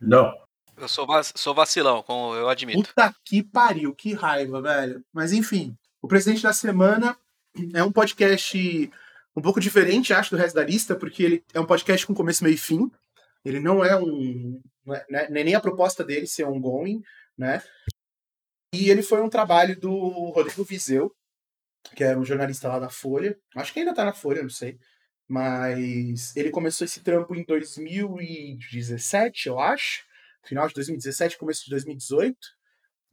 [0.00, 0.32] Não.
[0.80, 2.78] Eu sou, vac sou vacilão, como eu admito.
[2.78, 5.04] Puta que pariu, que raiva, velho.
[5.12, 7.16] Mas enfim, o Presidente da Semana
[7.74, 8.90] é um podcast
[9.36, 12.44] um pouco diferente, acho, do resto da lista, porque ele é um podcast com começo,
[12.44, 12.90] meio e fim.
[13.44, 14.60] Ele não é um.
[14.84, 17.02] Não é, né, nem a proposta dele ser ongoing,
[17.36, 17.62] né?
[18.74, 21.14] E ele foi um trabalho do Rodrigo Vizeu,
[21.94, 23.38] que é um jornalista lá da Folha.
[23.56, 24.78] Acho que ainda tá na Folha, não sei.
[25.26, 30.07] Mas ele começou esse trampo em 2017, eu acho.
[30.48, 32.36] Final de 2017, começo de 2018.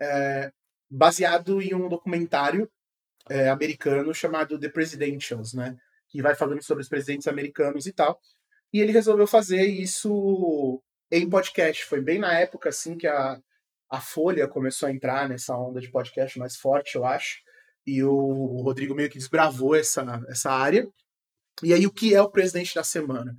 [0.01, 0.51] É,
[0.89, 2.69] baseado em um documentário
[3.29, 5.75] é, americano chamado The Presidentials, né?
[6.07, 8.19] Que vai falando sobre os presidentes americanos e tal.
[8.71, 11.83] E ele resolveu fazer isso em podcast.
[11.85, 13.39] Foi bem na época assim que a,
[13.89, 17.39] a Folha começou a entrar nessa onda de podcast mais forte, eu acho.
[17.85, 20.87] E o, o Rodrigo meio que desbravou essa, essa área.
[21.63, 23.35] E aí, o que é o Presidente da Semana?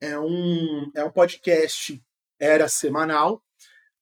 [0.00, 2.00] É um, é um podcast,
[2.38, 3.42] era semanal,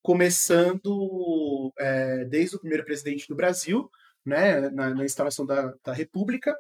[0.03, 3.91] começando é, desde o primeiro presidente do Brasil,
[4.25, 6.55] né, na, na instalação da, da República,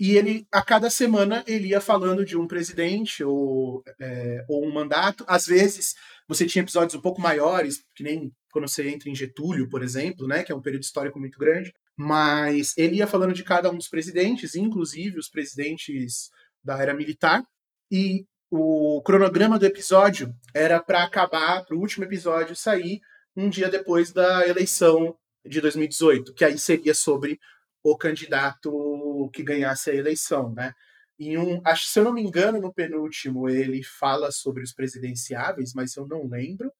[0.00, 4.72] e ele, a cada semana, ele ia falando de um presidente ou, é, ou um
[4.72, 5.24] mandato.
[5.28, 5.94] Às vezes,
[6.26, 10.26] você tinha episódios um pouco maiores, que nem quando você entra em Getúlio, por exemplo,
[10.26, 11.72] né, que é um período histórico muito grande.
[11.96, 16.30] Mas ele ia falando de cada um dos presidentes, inclusive os presidentes
[16.64, 17.44] da era militar.
[17.88, 23.00] E o cronograma do episódio era para acabar, para o último episódio sair
[23.34, 27.40] um dia depois da eleição de 2018, que aí seria sobre
[27.82, 30.74] o candidato que ganhasse a eleição, né?
[31.18, 35.72] E um, acho, se eu não me engano, no penúltimo ele fala sobre os presidenciáveis,
[35.72, 36.70] mas eu não lembro.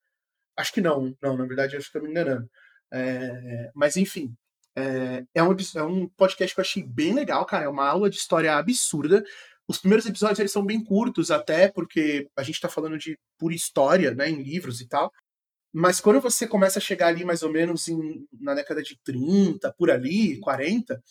[0.54, 2.50] Acho que não, não, na verdade acho que estou me enganando.
[2.92, 4.36] É, mas enfim,
[4.76, 7.64] é, é, um, é um podcast que eu achei bem legal, cara.
[7.64, 9.24] É uma aula de história absurda.
[9.72, 13.54] Os primeiros episódios eles são bem curtos, até porque a gente está falando de pura
[13.54, 15.10] história, né, em livros e tal.
[15.72, 19.72] Mas quando você começa a chegar ali mais ou menos em, na década de 30,
[19.72, 21.02] por ali, 40,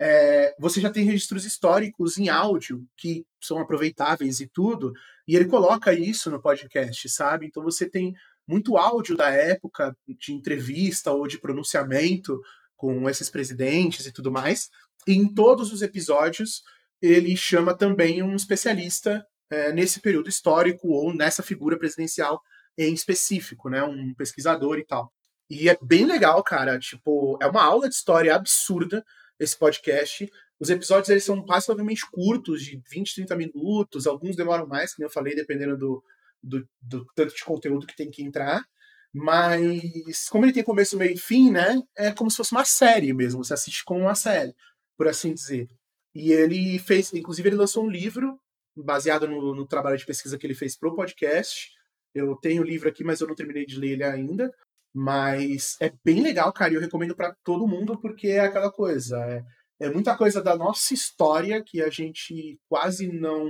[0.00, 4.94] é, você já tem registros históricos em áudio que são aproveitáveis e tudo,
[5.28, 7.44] e ele coloca isso no podcast, sabe?
[7.44, 8.14] Então você tem
[8.48, 12.40] muito áudio da época de entrevista ou de pronunciamento
[12.76, 14.70] com esses presidentes e tudo mais.
[15.06, 16.62] E em todos os episódios
[17.06, 22.40] ele chama também um especialista é, nesse período histórico ou nessa figura presidencial
[22.76, 23.82] em específico, né?
[23.82, 25.12] Um pesquisador e tal.
[25.48, 26.78] E é bem legal, cara.
[26.78, 29.04] Tipo, é uma aula de história absurda
[29.38, 30.28] esse podcast.
[30.58, 34.06] Os episódios eles são razoavelmente curtos, de 20, 30 minutos.
[34.06, 36.02] Alguns demoram mais, como eu falei, dependendo do,
[36.42, 38.64] do, do, tanto de conteúdo que tem que entrar.
[39.12, 41.80] Mas, como ele tem começo, meio e fim, né?
[41.96, 43.42] É como se fosse uma série mesmo.
[43.44, 44.54] Você assiste como uma série,
[44.96, 45.68] por assim dizer.
[46.16, 48.38] E ele fez, inclusive, ele lançou um livro
[48.76, 51.76] baseado no, no trabalho de pesquisa que ele fez pro podcast
[52.16, 54.52] eu tenho o livro aqui, mas eu não terminei de ler ele ainda.
[54.94, 59.18] Mas é bem legal, cara, e eu recomendo para todo mundo porque é aquela coisa.
[59.26, 59.44] É,
[59.86, 63.46] é muita coisa da nossa história que a gente quase não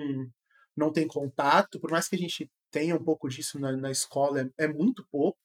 [0.77, 4.43] não tem contato, por mais que a gente tenha um pouco disso na, na escola,
[4.43, 5.39] é, é, muito pouco.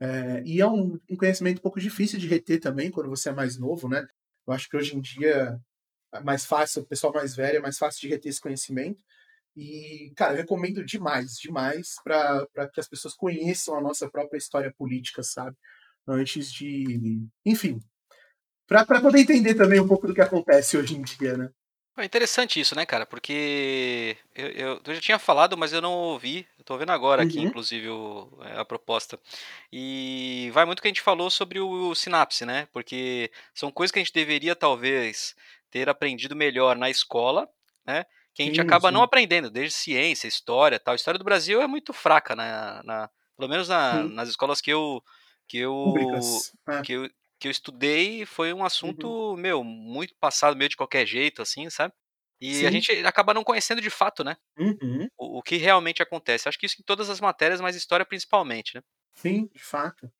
[0.00, 3.32] É, e é um, um, conhecimento um pouco difícil de reter também quando você é
[3.32, 4.06] mais novo, né?
[4.46, 5.60] Eu acho que hoje em dia
[6.24, 9.02] mais fácil, o pessoal mais velho é mais fácil de reter esse conhecimento.
[9.56, 14.72] E, cara, eu recomendo demais, demais, para que as pessoas conheçam a nossa própria história
[14.76, 15.56] política, sabe?
[16.06, 17.20] Antes de.
[17.44, 17.80] Enfim.
[18.66, 21.50] Para poder entender também um pouco do que acontece hoje em dia, né?
[21.98, 23.04] É interessante isso, né, cara?
[23.04, 26.46] Porque eu, eu, eu já tinha falado, mas eu não ouvi.
[26.58, 27.44] Eu tô vendo agora aqui, uhum.
[27.44, 29.18] inclusive, o, é, a proposta.
[29.72, 32.68] E vai muito o que a gente falou sobre o, o sinapse, né?
[32.72, 35.34] Porque são coisas que a gente deveria, talvez,
[35.70, 37.48] ter aprendido melhor na escola,
[37.86, 38.04] né?
[38.34, 38.94] que a gente sim, acaba sim.
[38.94, 40.92] não aprendendo, desde ciência, história tal.
[40.92, 44.70] A história do Brasil é muito fraca na, na Pelo menos na, nas escolas que
[44.70, 45.02] eu
[45.48, 45.94] que eu,
[46.68, 46.82] é.
[46.82, 49.36] que eu que eu estudei foi um assunto, uhum.
[49.36, 51.94] meu, muito passado meio de qualquer jeito, assim, sabe?
[52.38, 52.66] E Sim.
[52.66, 54.36] a gente acaba não conhecendo de fato, né?
[54.58, 55.08] Uhum.
[55.18, 56.48] O, o, que realmente acontece.
[56.48, 58.82] Acho que isso em todas as matérias, mas história principalmente, né?
[59.14, 60.10] Sim, de fato.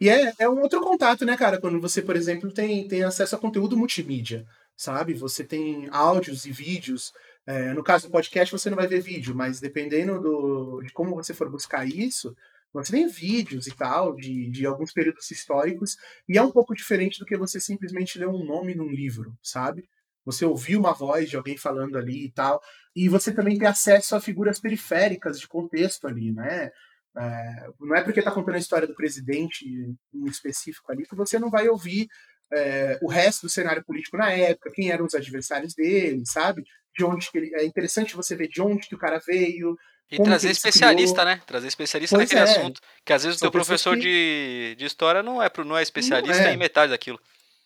[0.00, 1.60] E é, é um outro contato, né, cara?
[1.60, 4.46] Quando você, por exemplo, tem, tem acesso a conteúdo multimídia,
[4.80, 5.12] sabe?
[5.12, 7.12] Você tem áudios e vídeos.
[7.46, 11.14] É, no caso do podcast, você não vai ver vídeo, mas dependendo do, de como
[11.14, 12.34] você for buscar isso,
[12.72, 17.18] você tem vídeos e tal, de, de alguns períodos históricos, e é um pouco diferente
[17.18, 19.86] do que você simplesmente ler um nome num livro, sabe?
[20.24, 22.62] Você ouvir uma voz de alguém falando ali e tal,
[22.96, 26.70] e você também tem acesso a figuras periféricas de contexto ali, né?
[27.18, 31.38] É, não é porque está contando a história do presidente em específico ali que você
[31.38, 32.08] não vai ouvir
[32.52, 36.62] é, o resto do cenário político na época, quem eram os adversários dele, sabe?
[36.96, 39.76] De onde que ele, é interessante você ver de onde que o cara veio,
[40.10, 41.40] e trazer especialista, né?
[41.46, 42.52] Trazer especialista pois naquele é.
[42.52, 42.80] assunto.
[43.04, 44.02] Que às vezes Só o teu professor que...
[44.02, 46.54] de, de história não é, não é especialista não é.
[46.54, 47.20] em metade daquilo.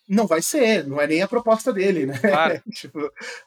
[0.07, 2.19] Não vai ser, não é nem a proposta dele, né?
[2.19, 2.61] Claro.
[2.71, 2.99] tipo,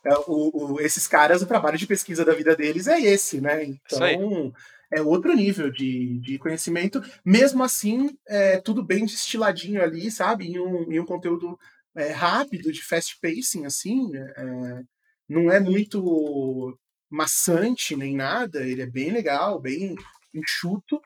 [0.04, 3.62] é, o, o, esses caras, o trabalho de pesquisa da vida deles é esse, né?
[3.62, 4.52] Então,
[4.90, 7.02] é outro nível de, de conhecimento.
[7.24, 10.46] Mesmo assim, é tudo bem destiladinho ali, sabe?
[10.46, 11.58] Em um, em um conteúdo
[11.94, 14.10] é, rápido, de fast pacing, assim.
[14.16, 14.82] É,
[15.28, 16.78] não é muito
[17.10, 19.94] maçante nem nada, ele é bem legal, bem
[20.34, 21.00] enxuto,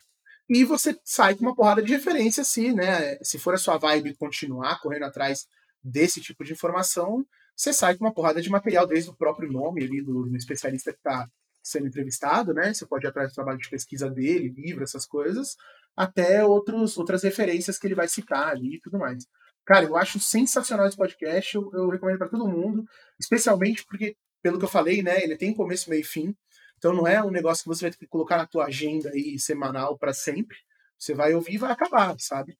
[0.48, 3.16] e você sai com uma porrada de referência, assim, né?
[3.22, 5.46] Se for a sua vibe continuar correndo atrás
[5.82, 7.24] desse tipo de informação,
[7.56, 10.92] você sai com uma porrada de material, desde o próprio nome ali do, do especialista
[10.92, 11.28] que está
[11.62, 12.72] sendo entrevistado, né?
[12.74, 15.56] Você pode ir atrás do trabalho de pesquisa dele, livro, essas coisas,
[15.96, 19.26] até outros, outras referências que ele vai citar ali e tudo mais.
[19.64, 22.84] Cara, eu acho sensacional esse podcast, eu, eu recomendo para todo mundo,
[23.18, 26.34] especialmente porque pelo que eu falei, né, ele tem começo, meio e fim.
[26.76, 29.38] Então não é um negócio que você vai ter que colocar na tua agenda aí
[29.38, 30.56] semanal para sempre.
[30.98, 32.58] Você vai ouvir e vai acabar, sabe?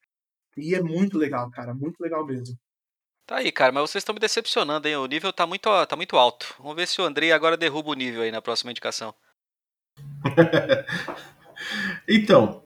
[0.57, 2.57] E é muito legal, cara, muito legal mesmo.
[3.27, 4.97] Tá aí, cara, mas vocês estão me decepcionando, hein?
[4.97, 6.55] O nível tá muito, tá muito alto.
[6.59, 9.15] Vamos ver se o Andrei agora derruba o nível aí na próxima indicação.
[12.09, 12.63] então,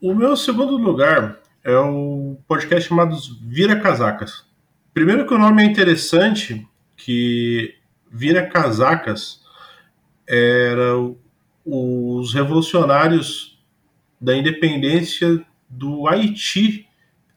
[0.00, 4.46] o meu segundo lugar é o podcast chamado Vira Casacas.
[4.94, 7.74] Primeiro que o nome é interessante, que
[8.10, 9.42] vira casacas
[10.26, 10.94] era
[11.64, 13.62] os revolucionários
[14.20, 16.87] da independência do Haiti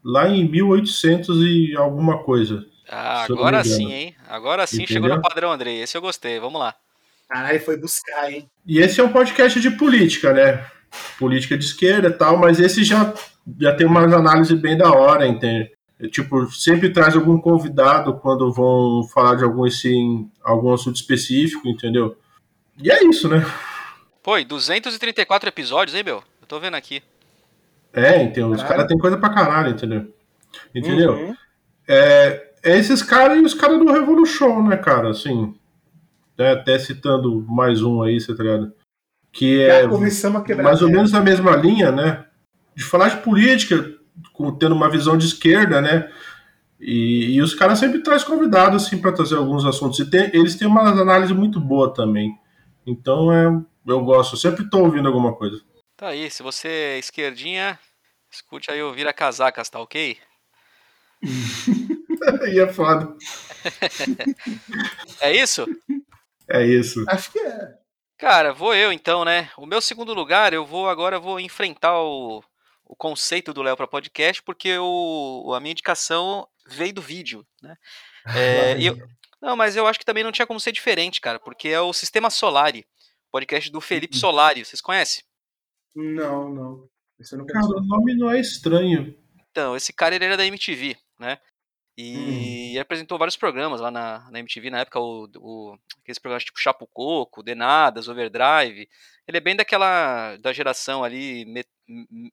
[0.04, 2.66] lá em 1800 e alguma coisa.
[2.90, 4.16] Ah, agora sim, hein?
[4.28, 5.04] Agora sim Entendeu?
[5.04, 5.82] chegou no padrão, Andrei.
[5.82, 6.40] Esse eu gostei.
[6.40, 6.76] Vamos lá.
[7.30, 8.50] Caralho, foi buscar, hein?
[8.66, 10.66] E esse é um podcast de política, né?
[11.18, 13.14] Política de esquerda e tal, mas esse já,
[13.60, 15.72] já tem uma análise bem da hora, entende?
[16.10, 22.18] tipo, sempre traz algum convidado quando vão falar de algum, assim, algum assunto específico, entendeu?
[22.78, 23.46] E é isso, né?
[24.24, 26.24] Pô, e 234 episódios, hein, meu?
[26.42, 27.04] Eu tô vendo aqui.
[27.94, 30.14] É, então, os caras têm coisa pra caralho, entendeu?
[30.74, 31.14] Entendeu?
[31.14, 31.36] Uhum.
[31.88, 35.10] É, é, esses caras e os caras do Revolution, né, cara?
[35.10, 35.54] Assim,
[36.38, 38.72] né, até citando mais um aí, você tá ligado?
[39.32, 39.88] Que é
[40.64, 42.26] mais ou menos na mesma linha, né?
[42.76, 43.94] De falar de política,
[44.60, 46.10] tendo uma visão de esquerda, né?
[46.80, 50.00] E, e os caras sempre trazem convidados assim para trazer alguns assuntos.
[50.00, 52.36] E tem, eles têm uma análise muito boa também.
[52.86, 53.46] Então é,
[53.86, 55.62] eu gosto, eu sempre estou ouvindo alguma coisa.
[56.02, 57.80] Tá aí, se você é esquerdinha,
[58.32, 60.18] escute aí ouvir a casacas, tá ok?
[62.42, 63.16] aí é foda.
[65.22, 65.68] é isso?
[66.50, 67.06] É isso.
[67.08, 67.78] Acho que é.
[68.18, 69.52] Cara, vou eu então, né?
[69.56, 72.44] O meu segundo lugar, eu vou agora eu vou enfrentar o
[72.84, 77.78] o conceito do Léo para podcast, porque o, a minha indicação veio do vídeo, né?
[78.36, 78.98] É, eu,
[79.40, 81.94] não, mas eu acho que também não tinha como ser diferente, cara, porque é o
[81.94, 82.88] Sistema Solari,
[83.32, 84.18] podcast do Felipe.
[84.18, 85.24] Solari, vocês conhecem?
[85.96, 86.90] Não, não.
[87.34, 89.16] não cara, o nome não é estranho.
[89.50, 91.38] Então, esse cara ele era da MTV, né?
[91.98, 92.82] E hum.
[92.82, 96.88] apresentou vários programas lá na, na MTV na época, o, o, aqueles programas tipo Chapo
[96.88, 98.88] Coco, Denadas, Overdrive.
[99.28, 101.64] Ele é bem daquela da geração ali, me,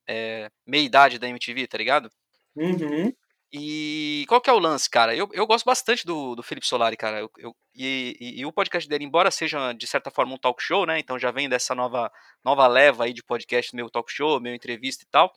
[0.09, 2.11] é, meia idade da MTV, tá ligado?
[2.57, 3.13] Uhum.
[3.53, 5.17] E qual que é o lance, cara?
[5.17, 7.21] Eu, eu gosto bastante do, do Felipe Solari, cara.
[7.21, 10.63] Eu, eu e, e, e, o podcast dele, embora seja de certa forma um talk
[10.63, 10.99] show, né?
[10.99, 12.13] Então já vem dessa nova,
[12.45, 15.33] nova leva aí de podcast, meio talk show, meio entrevista e tal.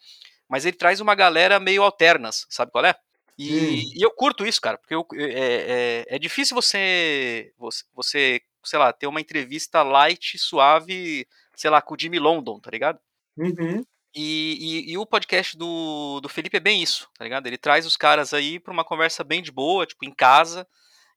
[0.49, 2.93] Mas ele traz uma galera meio alternas, sabe qual é?
[3.37, 3.91] E, hum.
[3.95, 8.77] e eu curto isso, cara, porque eu, é, é, é, difícil você, você, você, sei
[8.77, 12.99] lá, ter uma entrevista light, suave, sei lá, com o Jimmy London, tá ligado?
[13.37, 13.83] Uhum.
[14.13, 17.47] E, e, e, o podcast do, do Felipe é bem isso, tá ligado?
[17.47, 20.67] Ele traz os caras aí pra uma conversa bem de boa, tipo, em casa,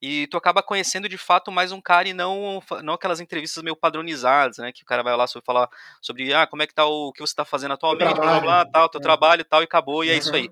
[0.01, 3.75] E tu acaba conhecendo de fato mais um cara e não, não aquelas entrevistas meio
[3.75, 4.71] padronizadas, né?
[4.73, 5.69] Que o cara vai lá sobre falar
[6.01, 8.65] sobre ah, como é que tá o, o que você tá fazendo atualmente, blá blá
[8.67, 9.03] tal, teu é.
[9.03, 10.49] trabalho e tal, e acabou, e é isso aí.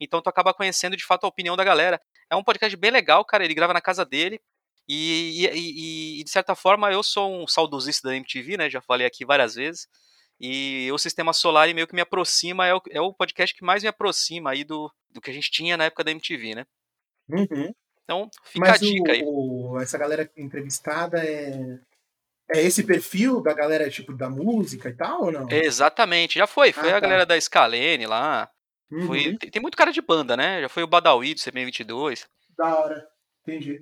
[0.00, 2.00] Então tu acaba conhecendo de fato a opinião da galera.
[2.30, 3.44] É um podcast bem legal, cara.
[3.44, 4.40] Ele grava na casa dele.
[4.88, 8.68] E, e, e, de certa forma eu sou um saudosista da MTV, né?
[8.68, 9.86] Já falei aqui várias vezes.
[10.44, 13.84] E o Sistema Solar meio que me aproxima, é o, é o podcast que mais
[13.84, 16.66] me aproxima aí do, do que a gente tinha na época da MTV, né?
[17.28, 17.72] Uhum.
[18.02, 19.82] Então, fica Mas a dica o, aí.
[19.84, 21.78] Essa galera entrevistada é.
[22.54, 25.48] É esse perfil da galera, tipo, da música e tal, ou não?
[25.48, 26.72] Exatamente, já foi.
[26.72, 27.00] Foi ah, a tá.
[27.00, 28.50] galera da Scalene lá.
[28.90, 29.06] Uhum.
[29.06, 30.60] Foi, tem, tem, muito cara de banda, né?
[30.60, 32.26] Já foi o Badawi do CPM22.
[32.58, 33.08] Da hora,
[33.42, 33.80] entendi.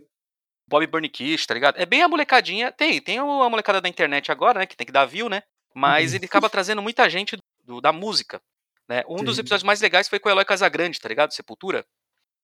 [0.68, 1.79] Bob Burnquist, tá ligado?
[1.79, 2.70] É bem a molecadinha.
[2.70, 4.66] Tem, tem a molecada da internet agora, né?
[4.66, 5.42] Que tem que dar view, né?
[5.74, 6.16] Mas uhum.
[6.16, 8.40] ele acaba trazendo muita gente do, da música.
[8.88, 9.04] Né?
[9.09, 9.24] Um Sim.
[9.24, 11.33] dos episódios mais legais foi com o Eloy Casagrande, tá ligado?
[11.33, 11.85] Sepultura.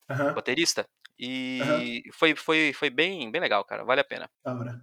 [0.08, 0.34] Uhum.
[0.34, 0.86] Baterista.
[1.18, 1.60] E
[2.06, 2.12] uhum.
[2.12, 3.84] foi, foi, foi bem, bem legal, cara.
[3.84, 4.30] Vale a pena.
[4.44, 4.80] Da hora.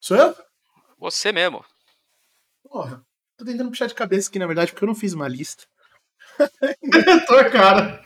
[0.00, 0.36] Sou eu?
[0.98, 1.64] Você mesmo.
[2.62, 3.02] Porra.
[3.36, 5.64] Tô tentando puxar de cabeça aqui, na verdade, porque eu não fiz uma lista.
[7.26, 8.04] Tua cara.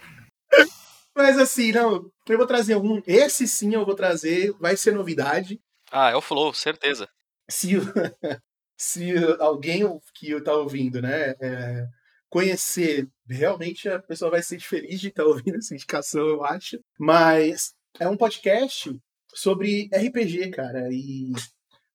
[1.14, 3.02] Mas assim, não, eu vou trazer um.
[3.06, 5.60] Esse sim eu vou trazer, vai ser novidade.
[5.90, 7.08] Ah, é o Flow, certeza.
[7.48, 7.72] Se,
[8.76, 9.82] se alguém
[10.14, 11.86] que tá ouvindo, né, é,
[12.28, 16.78] conhecer, realmente a pessoa vai ser feliz de estar tá ouvindo essa indicação, eu acho.
[16.98, 18.94] Mas é um podcast
[19.34, 20.88] sobre RPG, cara.
[20.90, 21.32] E,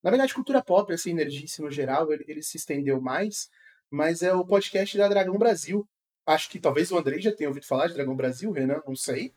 [0.03, 3.49] na verdade, cultura pop, assim, energice no geral, ele, ele se estendeu mais.
[3.89, 5.87] Mas é o podcast da Dragão Brasil,
[6.27, 9.33] Acho que talvez o Andrei já tenha ouvido falar de Dragão Brasil, Renan, não sei.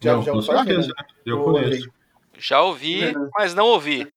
[0.00, 0.92] Já, não, já ouviu falar, certeza?
[1.24, 1.92] Eu conheço.
[2.36, 4.12] Já ouvi, mas não ouvi.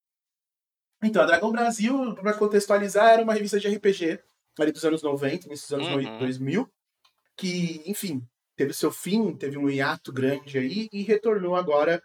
[1.01, 4.19] Então, a Dragão Brasil, para contextualizar, era uma revista de RPG
[4.59, 6.19] ali dos anos 90, nesses anos uhum.
[6.19, 6.69] 2000,
[7.37, 8.21] que, enfim,
[8.55, 12.03] teve seu fim, teve um hiato grande aí e retornou agora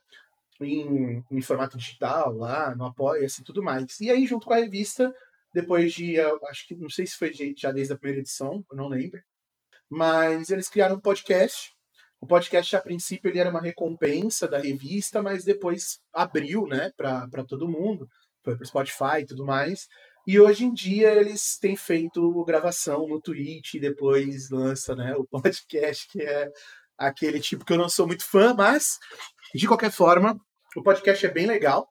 [0.60, 4.00] em, em formato digital, lá no Apoia-se e tudo mais.
[4.00, 5.12] E aí, junto com a revista,
[5.52, 8.88] depois de, acho que, não sei se foi já desde a primeira edição, eu não
[8.88, 9.20] lembro,
[9.88, 11.72] mas eles criaram um podcast.
[12.20, 17.44] O podcast, a princípio, ele era uma recompensa da revista, mas depois abriu né, para
[17.46, 18.08] todo mundo,
[18.44, 19.88] foi para o Spotify e tudo mais.
[20.26, 25.24] E hoje em dia eles têm feito gravação no Twitch e depois lança né, o
[25.28, 26.50] podcast, que é
[26.96, 28.98] aquele tipo que eu não sou muito fã, mas
[29.54, 30.38] de qualquer forma,
[30.76, 31.88] o podcast é bem legal.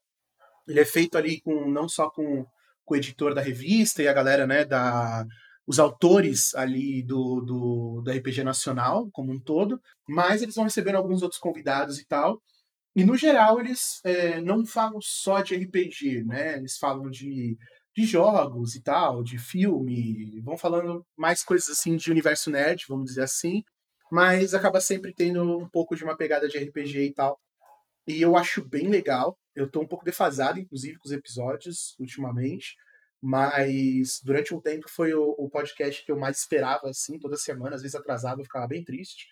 [0.68, 2.46] Ele é feito ali com não só com,
[2.86, 5.26] com o editor da revista e a galera né, da,
[5.68, 10.96] os autores ali do, do, do RPG Nacional como um todo, mas eles vão recebendo
[10.96, 12.42] alguns outros convidados e tal.
[12.96, 16.58] E no geral eles é, não falam só de RPG, né?
[16.58, 17.58] Eles falam de,
[17.96, 23.06] de jogos e tal, de filme, vão falando mais coisas assim de universo nerd, vamos
[23.06, 23.64] dizer assim,
[24.12, 27.40] mas acaba sempre tendo um pouco de uma pegada de RPG e tal.
[28.08, 29.38] E eu acho bem legal.
[29.56, 32.76] Eu tô um pouco defasado, inclusive, com os episódios ultimamente.
[33.22, 37.76] Mas durante um tempo foi o, o, podcast que eu mais esperava, assim, toda semana,
[37.76, 39.28] às vezes atrasado, eu ficava bem triste.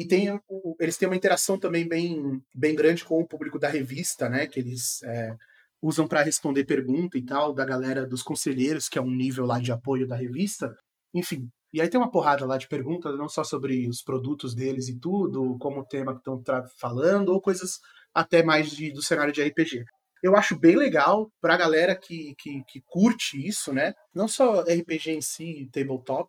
[0.00, 0.40] E tem,
[0.80, 4.46] eles têm uma interação também bem, bem grande com o público da revista, né?
[4.46, 5.36] Que eles é,
[5.82, 9.60] usam para responder pergunta e tal, da galera dos conselheiros, que é um nível lá
[9.60, 10.74] de apoio da revista.
[11.12, 14.88] Enfim, e aí tem uma porrada lá de perguntas, não só sobre os produtos deles
[14.88, 16.42] e tudo, como o tema que estão
[16.78, 17.78] falando, ou coisas
[18.14, 19.84] até mais de, do cenário de RPG
[20.22, 23.94] eu acho bem legal pra galera que, que, que curte isso, né?
[24.14, 26.28] Não só RPG em si, tabletop,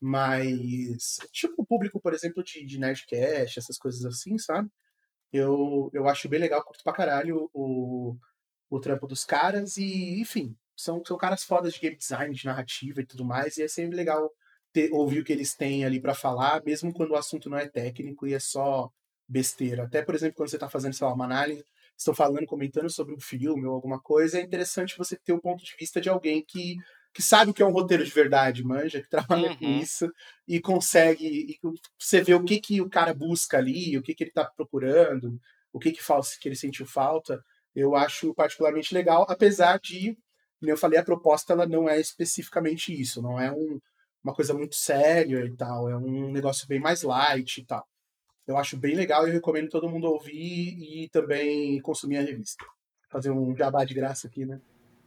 [0.00, 4.70] mas tipo o público, por exemplo, de, de Nerdcast, essas coisas assim, sabe?
[5.32, 8.16] Eu, eu acho bem legal, curto pra caralho o,
[8.70, 13.00] o trampo dos caras e, enfim, são, são caras fodas de game design, de narrativa
[13.00, 14.30] e tudo mais, e é sempre legal
[14.72, 17.68] ter, ouvir o que eles têm ali para falar, mesmo quando o assunto não é
[17.68, 18.90] técnico e é só
[19.28, 19.84] besteira.
[19.84, 21.64] Até, por exemplo, quando você tá fazendo, sei lá, uma análise
[21.96, 25.64] estão falando, comentando sobre um filme ou alguma coisa, é interessante você ter o ponto
[25.64, 26.76] de vista de alguém que,
[27.16, 29.56] que sabe o que é um roteiro de verdade, manja, que trabalha uhum.
[29.56, 30.12] com isso
[30.46, 31.26] e consegue.
[31.26, 31.58] E
[31.98, 35.40] você vê o que, que o cara busca ali, o que, que ele está procurando,
[35.72, 37.42] o que, que, falta, que ele sentiu falta.
[37.74, 40.14] Eu acho particularmente legal, apesar de,
[40.60, 43.80] como eu falei, a proposta ela não é especificamente isso, não é um,
[44.22, 47.86] uma coisa muito séria e tal, é um negócio bem mais light e tal.
[48.46, 52.62] Eu acho bem legal e recomendo todo mundo ouvir e também consumir a revista.
[53.08, 54.60] Fazer um jabá de graça aqui, né?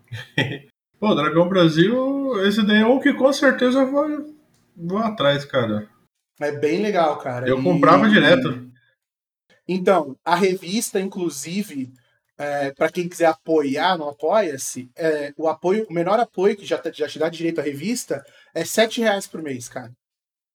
[0.99, 4.35] Pô, Dragão Brasil, esse daí é um que com certeza eu vou,
[4.75, 5.89] vou atrás, cara.
[6.41, 7.47] É bem legal, cara.
[7.47, 7.63] Eu e...
[7.63, 8.69] comprava direto.
[9.65, 11.93] Então, a revista, inclusive,
[12.37, 16.77] é, para quem quiser apoiar no Apoia-se, é, o apoio, o menor apoio que já,
[16.77, 18.23] tá, já te dá direito à revista
[18.53, 19.91] é R$ reais por mês, cara.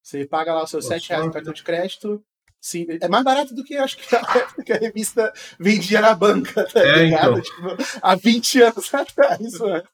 [0.03, 2.23] Você paga lá os seus R$ reais no cartão de crédito
[2.65, 5.31] Sim, é mais barato do que acho que a época que a revista
[5.61, 7.39] vendia na banca, tá É, ligado?
[7.39, 7.43] então.
[7.43, 9.85] Tipo, há 20 anos atrás, mano.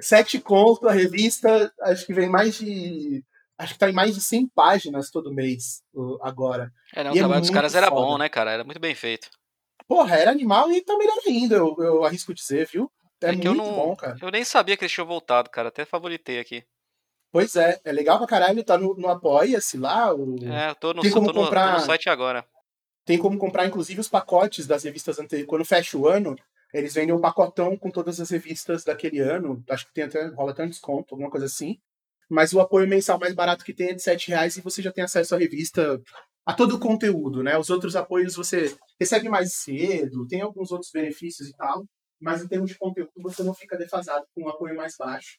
[0.00, 3.24] Sete conto, a revista, acho que vem mais de.
[3.58, 6.72] Acho que tá em mais de 100 páginas todo mês o- agora.
[6.94, 8.00] É, não, o E é trabalho dos muito caras era foda.
[8.00, 8.50] bom, né, cara?
[8.52, 9.28] Era muito bem feito.
[9.86, 12.90] Porra, era animal e tá melhor ainda, eu, eu arrisco dizer, viu?
[13.22, 14.16] É, É muito não- bom, cara.
[14.22, 15.68] Eu nem sabia que eles tinham voltado, cara.
[15.68, 16.64] Até favoritei aqui.
[17.30, 20.14] Pois é, é legal pra caralho, tá no, no Apoia-se lá.
[20.14, 20.36] O...
[20.50, 22.46] É, eu tô no, Tem como no- comprar- no site agora.
[23.04, 25.48] Tem como comprar, inclusive, os pacotes das revistas anteriores.
[25.48, 26.34] Quando fecha o ano,
[26.72, 29.62] eles vendem um pacotão com todas as revistas daquele ano.
[29.70, 31.78] Acho que tem até, rola até um desconto, alguma coisa assim.
[32.28, 34.92] Mas o apoio mensal mais barato que tem é de 7 reais e você já
[34.92, 36.00] tem acesso à revista,
[36.46, 37.58] a todo o conteúdo, né?
[37.58, 41.84] Os outros apoios você recebe mais cedo, tem alguns outros benefícios e tal.
[42.20, 45.38] Mas em termos de conteúdo, você não fica defasado com um apoio mais baixo.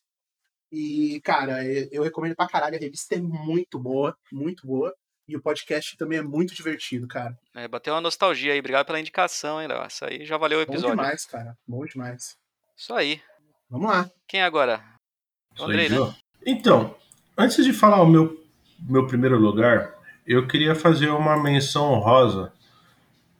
[0.72, 2.76] E, cara, eu eu recomendo pra caralho.
[2.78, 4.96] A revista é muito boa, muito boa.
[5.32, 7.40] E o podcast também é muito divertido, cara.
[7.56, 8.60] É, bateu uma nostalgia aí.
[8.60, 9.88] Obrigado pela indicação, hein, Léo.
[9.88, 10.98] Isso aí já valeu o Bom episódio.
[10.98, 11.58] demais, cara.
[11.66, 12.36] Bom demais.
[12.76, 13.22] Isso aí.
[13.70, 14.12] Vamos lá.
[14.28, 14.84] Quem é agora?
[15.56, 16.16] Isso Andrei, aí, né?
[16.46, 16.94] Então,
[17.38, 18.44] antes de falar o meu,
[18.78, 19.96] meu primeiro lugar,
[20.28, 22.52] eu queria fazer uma menção honrosa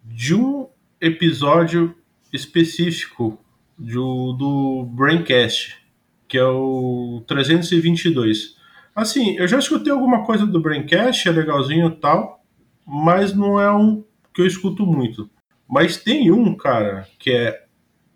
[0.02, 0.70] de um
[1.02, 1.94] episódio
[2.32, 3.38] específico
[3.78, 5.78] do, do Braincast,
[6.26, 8.56] que é o 322.
[8.96, 12.44] Assim, eu já escutei alguma coisa do Braincast, é legalzinho e tal,
[12.86, 15.30] mas não é um que eu escuto muito.
[15.68, 17.64] Mas tem um, cara, que é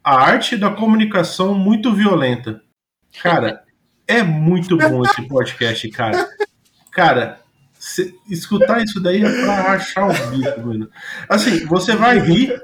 [0.03, 2.61] a arte da comunicação muito violenta.
[3.21, 3.63] Cara,
[4.07, 6.27] é muito bom esse podcast, cara.
[6.91, 7.39] Cara,
[8.29, 10.89] escutar isso daí é pra achar o bico, mano.
[11.29, 12.61] Assim, você vai rir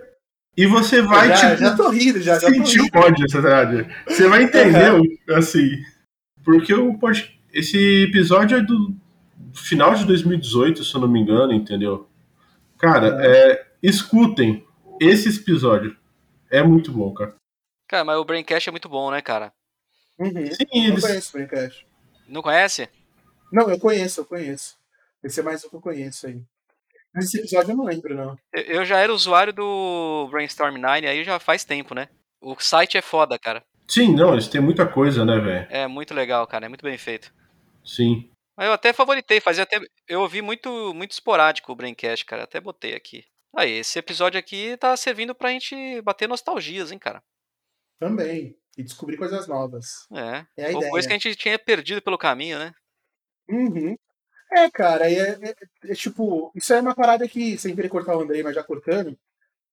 [0.56, 2.98] e você vai, já, tipo, já tô rindo, já, já tô sentir rindo.
[2.98, 3.88] o ódio, sabe?
[4.08, 4.92] Você vai entender,
[5.32, 5.70] assim.
[6.44, 7.41] Porque o pod...
[7.54, 8.96] esse episódio é do
[9.54, 12.08] final de 2018, se eu não me engano, entendeu?
[12.78, 14.66] Cara, é, escutem
[15.00, 15.96] esse episódio.
[16.50, 17.36] É muito bom, cara.
[17.88, 19.52] Cara, mas o Braincast é muito bom, né, cara?
[20.20, 20.46] Uhum.
[20.48, 21.02] Sim, Eu eles.
[21.06, 21.86] conheço o Braincast.
[22.28, 22.90] Não conhece?
[23.52, 24.78] Não, eu conheço, eu conheço.
[25.24, 26.42] Esse é mais um que eu conheço aí.
[27.14, 28.38] Mas esse episódio eu não lembro, não.
[28.54, 32.08] Eu- Eu já era usuário do Brainstorm 9 aí já faz tempo, né?
[32.40, 33.62] O site é foda, cara.
[33.88, 35.68] Sim, não, eles têm muita coisa, né, velho?
[35.70, 36.66] É muito legal, cara.
[36.66, 37.32] É muito bem feito.
[37.84, 38.30] Sim.
[38.56, 39.80] Mas eu até favoritei, fazia até.
[40.08, 42.44] Eu ouvi muito, muito esporádico o Braincast, cara.
[42.44, 43.26] Até botei aqui.
[43.56, 47.22] Aí, esse episódio aqui tá servindo pra gente bater nostalgias, hein, cara.
[48.00, 48.56] Também.
[48.78, 50.08] E descobrir coisas novas.
[50.14, 50.46] É.
[50.58, 50.92] É a Ou ideia.
[50.92, 52.72] coisa que a gente tinha perdido pelo caminho, né?
[53.50, 53.96] Uhum.
[54.54, 55.56] É, cara, e é, é-
[55.92, 59.18] é tipo, isso é uma parada que, sem querer cortar o Andrei, mas já cortando,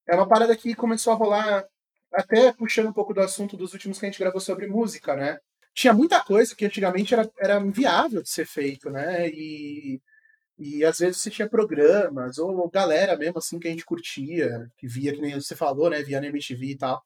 [0.07, 1.65] é uma parada que começou a rolar,
[2.13, 5.39] até puxando um pouco do assunto dos últimos que a gente gravou sobre música, né?
[5.79, 9.29] Tinha muita coisa que antigamente era, era inviável de ser feito, né?
[9.29, 10.01] E,
[10.57, 14.85] e às vezes você tinha programas, ou galera mesmo assim que a gente curtia, que
[14.85, 16.03] via, que nem você falou, né?
[16.03, 17.01] Via na MTV e tal,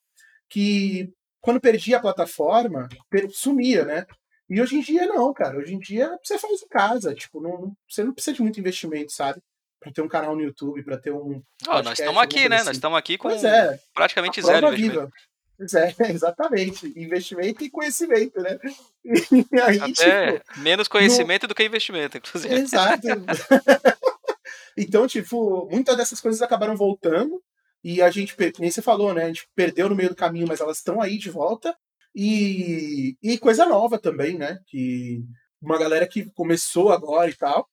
[0.49, 2.89] que quando perdia a plataforma,
[3.29, 4.07] sumia, né?
[4.49, 5.59] E hoje em dia não, cara.
[5.59, 9.11] Hoje em dia você faz em casa, tipo, não, você não precisa de muito investimento,
[9.11, 9.39] sabe?
[9.79, 11.43] Pra ter um canal no YouTube, pra ter um.
[11.63, 12.41] Nós podcast, estamos aqui, né?
[12.41, 12.77] coisa Nós assim.
[12.77, 14.99] estamos aqui com é, praticamente zero investimento.
[14.99, 15.11] viva.
[15.59, 15.59] É,
[16.11, 16.87] exatamente.
[16.95, 18.57] Investimento e conhecimento, né?
[19.05, 22.53] E aí, Até tipo, menos conhecimento do que investimento, inclusive.
[22.53, 23.07] Exato.
[24.77, 27.41] então, tipo, muitas dessas coisas acabaram voltando.
[27.83, 29.25] E a gente, nem você falou, né?
[29.25, 31.75] A gente perdeu no meio do caminho, mas elas estão aí de volta.
[32.15, 34.59] E, e coisa nova também, né?
[34.67, 35.23] Que
[35.61, 37.67] uma galera que começou agora e tal.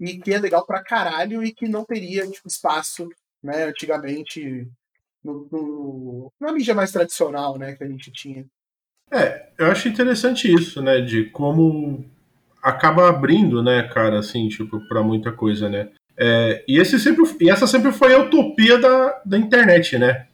[0.00, 3.08] E que é legal pra caralho e que não teria tipo, espaço,
[3.42, 3.64] né?
[3.64, 4.68] Antigamente,
[5.32, 7.74] no, no- na mídia mais tradicional, né?
[7.74, 8.46] Que a gente tinha.
[9.58, 11.00] Eu acho interessante isso, né?
[11.00, 12.04] De como
[12.62, 15.90] acaba abrindo, né, cara, assim, tipo, pra muita coisa, né?
[16.16, 20.26] É, e, esse sempre, e essa sempre foi a utopia da, da internet, né?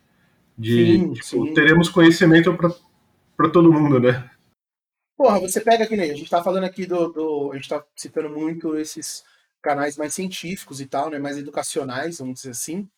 [0.56, 1.54] De, Sim, tipo, sim.
[1.54, 2.70] teremos conhecimento pra,
[3.36, 4.30] pra todo mundo, né?
[5.16, 7.84] Porra, você pega que nem a gente tá falando aqui do, do- A gente tá
[7.96, 9.22] citando muito esses
[9.62, 11.18] canais mais científicos e tal, né?
[11.18, 12.88] Mais educacionais, vamos dizer assim.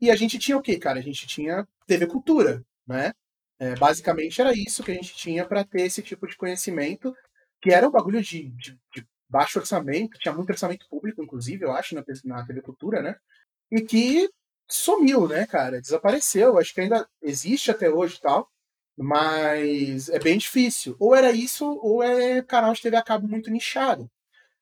[0.00, 0.98] E a gente tinha o quê, cara?
[0.98, 3.12] A gente tinha TV Cultura, né?
[3.58, 7.14] É, basicamente era isso que a gente tinha para ter esse tipo de conhecimento,
[7.60, 11.72] que era um bagulho de, de- de baixo orçamento, tinha muito orçamento público, inclusive, eu
[11.72, 13.16] acho, na, na TV Cultura, né?
[13.70, 14.30] E que
[14.68, 15.80] sumiu, né, cara?
[15.80, 16.58] Desapareceu.
[16.58, 18.48] Acho que ainda existe até hoje e tal.
[18.96, 20.96] Mas é bem difícil.
[21.00, 24.10] Ou era isso, ou é canal de TV a cabo muito nichado.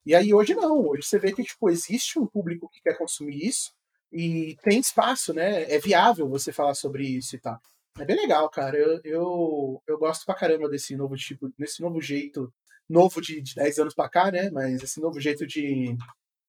[0.05, 0.87] E aí hoje não.
[0.87, 3.73] Hoje você vê que tipo, existe um público que quer consumir isso
[4.11, 5.63] e tem espaço, né?
[5.71, 7.59] É viável você falar sobre isso e tal.
[7.99, 8.77] É bem legal, cara.
[8.77, 12.51] Eu, eu, eu gosto pra caramba desse novo tipo, desse novo jeito,
[12.89, 14.49] novo de, de 10 anos pra cá, né?
[14.51, 15.95] Mas esse novo jeito de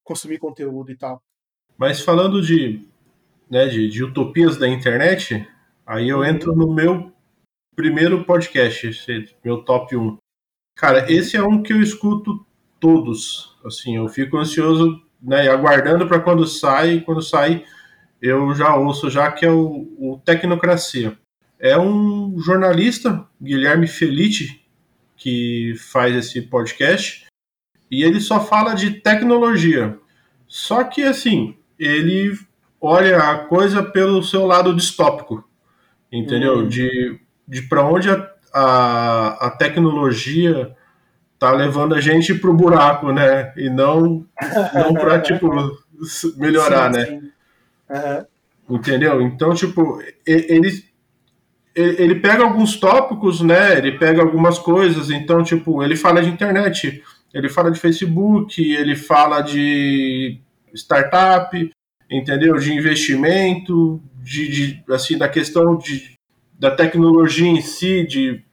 [0.05, 1.23] consumir conteúdo e tal.
[1.77, 2.87] Mas falando de,
[3.49, 5.47] né, de, de utopias da internet,
[5.87, 7.13] aí eu entro no meu
[7.75, 8.91] primeiro podcast,
[9.45, 10.19] meu top 1.
[10.77, 12.45] Cara, esse é um que eu escuto
[12.79, 13.57] todos.
[13.65, 17.65] Assim, eu fico ansioso, né, aguardando para quando sai, quando sai
[18.21, 21.17] eu já ouço já que é o, o Tecnocracia.
[21.59, 24.61] É um jornalista, Guilherme Felice,
[25.17, 27.27] que faz esse podcast,
[27.91, 29.99] e ele só fala de tecnologia.
[30.47, 32.39] Só que assim, ele
[32.81, 35.45] olha a coisa pelo seu lado distópico,
[36.11, 36.61] entendeu?
[36.61, 36.69] Hum.
[36.69, 40.75] De, de para onde a, a, a tecnologia
[41.41, 43.53] tá levando a gente pro buraco, né?
[43.57, 44.27] E não,
[44.75, 45.49] não para tipo
[46.37, 47.07] melhorar, sim, né?
[47.07, 47.31] Sim.
[47.89, 48.77] Uhum.
[48.77, 49.23] Entendeu?
[49.23, 50.85] Então, tipo, ele,
[51.75, 53.79] ele pega alguns tópicos, né?
[53.79, 55.11] Ele pega algumas coisas.
[55.11, 60.39] Então, tipo, ele fala de internet, ele fala de Facebook, ele fala de
[60.75, 61.71] startup,
[62.09, 62.57] entendeu?
[62.59, 66.13] De investimento, de, de assim, da questão de,
[66.59, 68.45] da tecnologia em si, de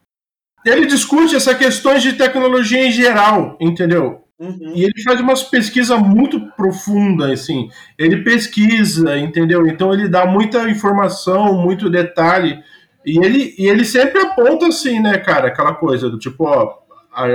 [0.65, 4.23] ele discute essas questões de tecnologia em geral, entendeu?
[4.39, 4.73] Uhum.
[4.75, 7.69] E ele faz umas pesquisas muito profundas, assim.
[7.97, 9.67] Ele pesquisa, entendeu?
[9.67, 12.59] Então ele dá muita informação, muito detalhe.
[13.05, 16.79] E ele, e ele sempre aponta assim, né, cara, aquela coisa do tipo, ó,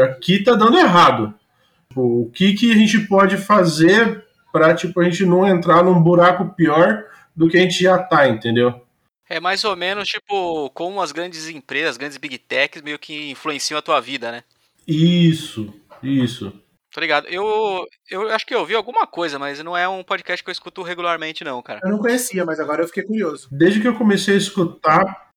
[0.05, 1.35] aqui tá dando errado.
[1.89, 6.01] Tipo, o que, que a gente pode fazer para tipo, a gente não entrar num
[6.01, 7.05] buraco pior
[7.35, 8.82] do que a gente já tá, entendeu?
[9.33, 13.31] É mais ou menos tipo como as grandes empresas, as grandes big techs meio que
[13.31, 14.45] influenciam a tua vida, né?
[14.87, 15.73] Isso,
[16.03, 16.53] isso.
[16.93, 17.27] Tô ligado.
[17.29, 20.53] Eu, eu acho que eu ouvi alguma coisa, mas não é um podcast que eu
[20.53, 21.81] escuto regularmente, não, cara.
[21.83, 23.49] Eu não conhecia, mas agora eu fiquei curioso.
[23.51, 25.31] Desde que eu comecei a escutar,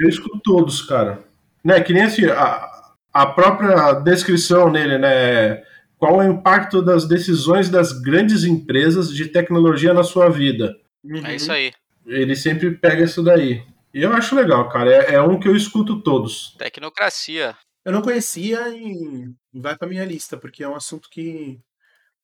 [0.00, 1.22] eu escuto todos, cara.
[1.62, 5.62] Né, que nem assim, a, a própria descrição nele, né?
[5.98, 10.74] Qual é o impacto das decisões das grandes empresas de tecnologia na sua vida?
[11.04, 11.26] Uhum.
[11.26, 11.70] É isso aí.
[12.06, 13.64] Ele sempre pega isso daí.
[13.94, 14.90] E eu acho legal, cara.
[14.90, 16.54] É, é um que eu escuto todos.
[16.58, 17.56] Tecnocracia.
[17.84, 21.60] Eu não conhecia e vai pra minha lista, porque é um assunto que,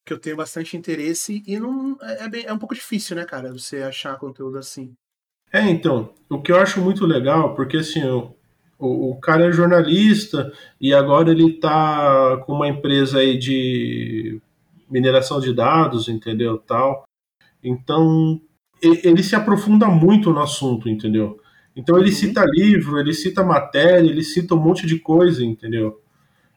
[0.07, 3.25] que eu tenho bastante interesse e não é, é, bem, é um pouco difícil, né,
[3.25, 4.95] cara, você achar conteúdo assim.
[5.53, 8.35] É, então, o que eu acho muito legal, porque assim, o,
[8.79, 14.41] o, o cara é jornalista e agora ele tá com uma empresa aí de
[14.89, 17.05] mineração de dados, entendeu, tal.
[17.63, 18.41] Então,
[18.83, 21.41] ele se aprofunda muito no assunto, entendeu?
[21.75, 22.15] Então ele uhum.
[22.15, 26.01] cita livro, ele cita matéria, ele cita um monte de coisa, entendeu?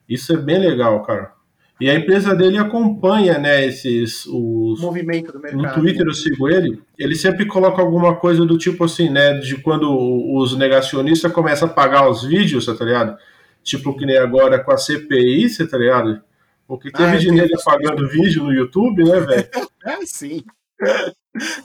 [0.08, 1.32] Isso é bem legal, cara.
[1.80, 5.62] E a empresa dele acompanha, né, esses os movimento do mercado.
[5.62, 9.56] No Twitter eu sigo ele, ele sempre coloca alguma coisa do tipo assim, né, de
[9.56, 9.90] quando
[10.36, 13.16] os negacionistas começam a pagar os vídeos, tá ligado?
[13.64, 16.20] Tipo que nem agora com a CPI, tá ligado?
[16.68, 19.48] Porque teve ah, dinheiro apagando vídeo no YouTube, né, velho?
[19.84, 20.44] é, sim.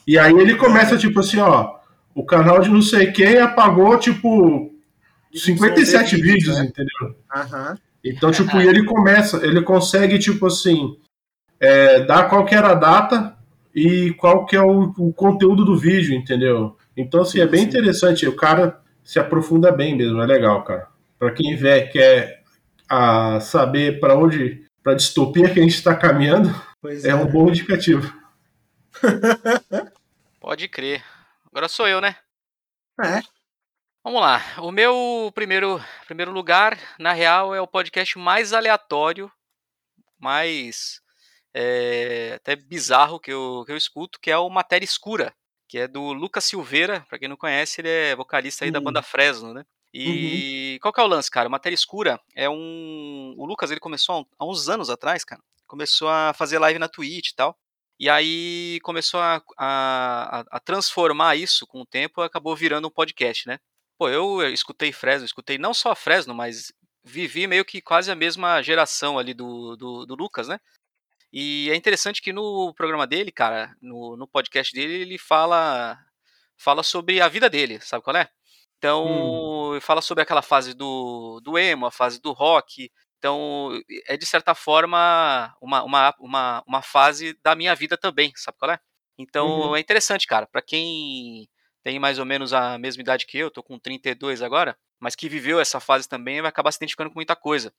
[0.05, 1.76] E aí ele começa, tipo assim, ó,
[2.15, 4.72] o canal de não sei quem apagou, tipo,
[5.34, 6.65] 57 vídeos, vídeos né?
[6.65, 7.15] entendeu?
[7.36, 7.76] Uhum.
[8.03, 10.97] Então, tipo, ele começa, ele consegue, tipo assim,
[11.59, 13.36] é, dar qual que era a data
[13.76, 16.76] e qual que é o, o conteúdo do vídeo, entendeu?
[16.95, 18.28] Então, assim, é bem interessante.
[18.28, 20.88] O cara se aprofunda bem mesmo, é legal, cara.
[21.20, 22.41] Para quem vê, quer
[22.89, 26.53] a, saber para onde, para distopia que a gente está caminhando,
[26.86, 28.11] é, é um bom indicativo.
[30.39, 31.03] Pode crer.
[31.45, 32.15] Agora sou eu, né?
[33.03, 33.21] É.
[34.03, 34.41] Vamos lá.
[34.59, 39.31] O meu primeiro, primeiro lugar, na real, é o podcast mais aleatório,
[40.17, 41.01] mais
[41.53, 45.33] é, até bizarro que eu, que eu escuto, que é o Matéria Escura,
[45.67, 47.05] que é do Lucas Silveira.
[47.09, 48.73] Para quem não conhece, ele é vocalista aí uhum.
[48.73, 49.65] da banda Fresno, né?
[49.93, 50.79] E uhum.
[50.81, 51.49] qual que é o lance, cara?
[51.49, 53.33] Matéria Escura é um.
[53.37, 55.41] O Lucas ele começou há uns anos atrás, cara.
[55.65, 57.57] Começou a fazer live na Twitch e tal.
[57.99, 63.47] E aí começou a, a, a, transformar isso com o tempo, acabou virando um podcast,
[63.47, 63.59] né?
[63.97, 66.71] Pô, eu escutei Fresno, escutei não só Fresno, mas
[67.03, 70.59] vivi meio que quase a mesma geração ali do, do, do Lucas, né?
[71.33, 75.97] E é interessante que no programa dele, cara, no, no podcast dele, ele fala
[76.57, 78.29] fala sobre a vida dele, sabe qual é?
[78.77, 79.81] Então, hum.
[79.81, 83.72] fala sobre aquela fase do, do emo, a fase do rock, então,
[84.07, 88.72] é de certa forma uma, uma, uma, uma fase da minha vida também, sabe qual
[88.72, 88.80] é?
[89.18, 89.76] Então, uhum.
[89.76, 90.45] é interessante, cara.
[90.45, 91.49] Para quem
[91.84, 95.30] tem mais ou menos a mesma idade que eu, tô com 32 agora, mas que
[95.30, 97.74] viveu essa fase também, vai acabar se identificando com muita coisa.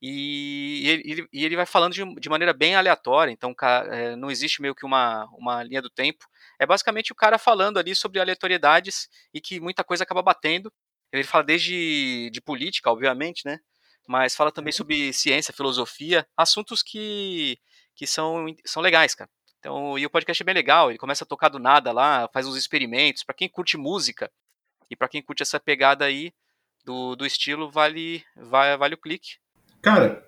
[0.00, 3.54] E, ele, e ele, vai falando de, de, maneira bem aleatória, então
[3.90, 6.26] é, não existe meio que uma, uma linha do tempo.
[6.60, 10.70] É basicamente o cara falando ali sobre aleatoriedades e que muita coisa acaba batendo.
[11.10, 13.58] Ele fala desde de política, obviamente, né?
[14.06, 14.76] Mas fala também uhum.
[14.76, 17.58] sobre ciência, filosofia, assuntos que,
[17.94, 19.30] que são, são legais, cara.
[19.58, 22.46] Então, e o podcast é bem legal, ele começa a tocar do nada lá, faz
[22.46, 23.24] uns experimentos.
[23.24, 24.30] Para quem curte música
[24.90, 26.32] e para quem curte essa pegada aí
[26.84, 29.36] do, do estilo, vale, vale, vale o clique.
[29.80, 30.22] Cara,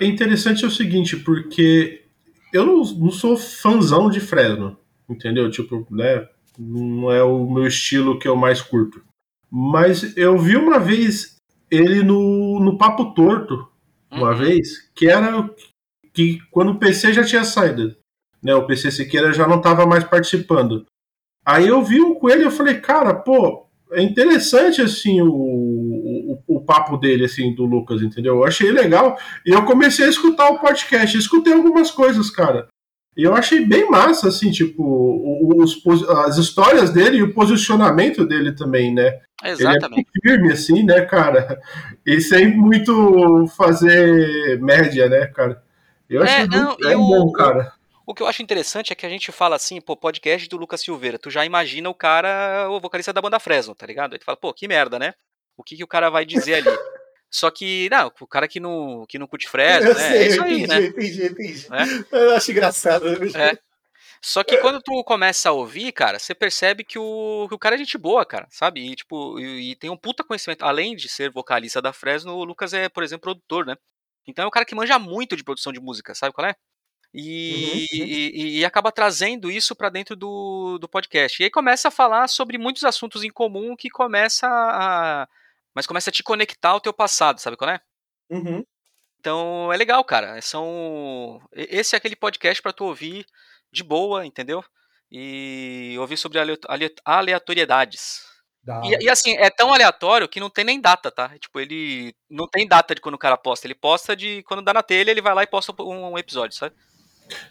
[0.00, 2.04] é interessante o seguinte, porque
[2.52, 4.78] eu não, não sou fãzão de Fresno,
[5.08, 5.50] entendeu?
[5.50, 6.26] Tipo, né?
[6.58, 9.02] Não é o meu estilo que eu mais curto.
[9.50, 11.36] Mas eu vi uma vez
[11.70, 13.68] ele no, no Papo Torto,
[14.10, 14.36] uma uhum.
[14.36, 15.48] vez, que era
[16.12, 17.96] que quando o PC já tinha saído,
[18.42, 18.54] né?
[18.54, 20.86] O PC Siqueira já não estava mais participando.
[21.44, 26.42] Aí eu vi um com ele e falei, cara, pô, é interessante assim o, o,
[26.46, 28.36] o, papo dele, assim, do Lucas, entendeu?
[28.36, 29.18] Eu achei legal.
[29.44, 32.68] E eu comecei a escutar o podcast, escutei algumas coisas, cara.
[33.16, 34.82] E eu achei bem massa, assim, tipo,
[35.62, 39.20] os, as histórias dele e o posicionamento dele também, né?
[39.42, 40.08] Exatamente.
[40.14, 41.60] Ele é firme, assim, né, cara?
[42.06, 45.62] E sem muito fazer média, né, cara?
[46.08, 47.72] Eu achei é, não, muito é bom, cara.
[48.06, 50.80] O que eu acho interessante é que a gente fala assim, pô, podcast do Lucas
[50.80, 51.18] Silveira.
[51.18, 54.12] Tu já imagina o cara, o vocalista da banda Fresno, tá ligado?
[54.12, 55.14] Aí tu fala, pô, que merda, né?
[55.56, 56.78] O que, que o cara vai dizer ali?
[57.30, 60.08] Só que, não, o cara que não, que não curte Fresno, eu né?
[60.08, 60.86] Sei, é isso aí, entendi, né?
[60.86, 61.66] Entendi, entendi.
[61.70, 62.16] É?
[62.30, 63.06] Eu acho engraçado.
[63.36, 63.58] É.
[64.22, 67.76] Só que quando tu começa a ouvir, cara, você percebe que o, que o cara
[67.76, 68.80] é gente boa, cara, sabe?
[68.80, 70.62] E, tipo, e, e, tem um puta conhecimento.
[70.62, 73.76] Além de ser vocalista da Fresno, o Lucas é, por exemplo, produtor, né?
[74.26, 76.54] Então é um cara que manja muito de produção de música, sabe qual é?
[77.12, 78.06] E, uhum, uhum.
[78.06, 81.42] e, e, acaba trazendo isso para dentro do, do podcast.
[81.42, 85.28] E aí começa a falar sobre muitos assuntos em comum que começa a.
[85.74, 87.80] Mas começa a te conectar ao teu passado, sabe qual é?
[88.30, 88.64] Uhum.
[89.18, 90.40] Então é legal, cara.
[90.40, 91.40] São.
[91.52, 93.26] Esse é aquele podcast para tu ouvir
[93.72, 94.64] de boa, entendeu?
[95.10, 96.38] E ouvir sobre
[97.04, 98.30] aleatoriedades.
[98.84, 101.30] E, e, assim, é tão aleatório que não tem nem data, tá?
[101.38, 103.66] Tipo, ele não tem data de quando o cara posta.
[103.66, 106.56] Ele posta de quando dá na telha, ele vai lá e posta um, um episódio,
[106.56, 106.74] sabe?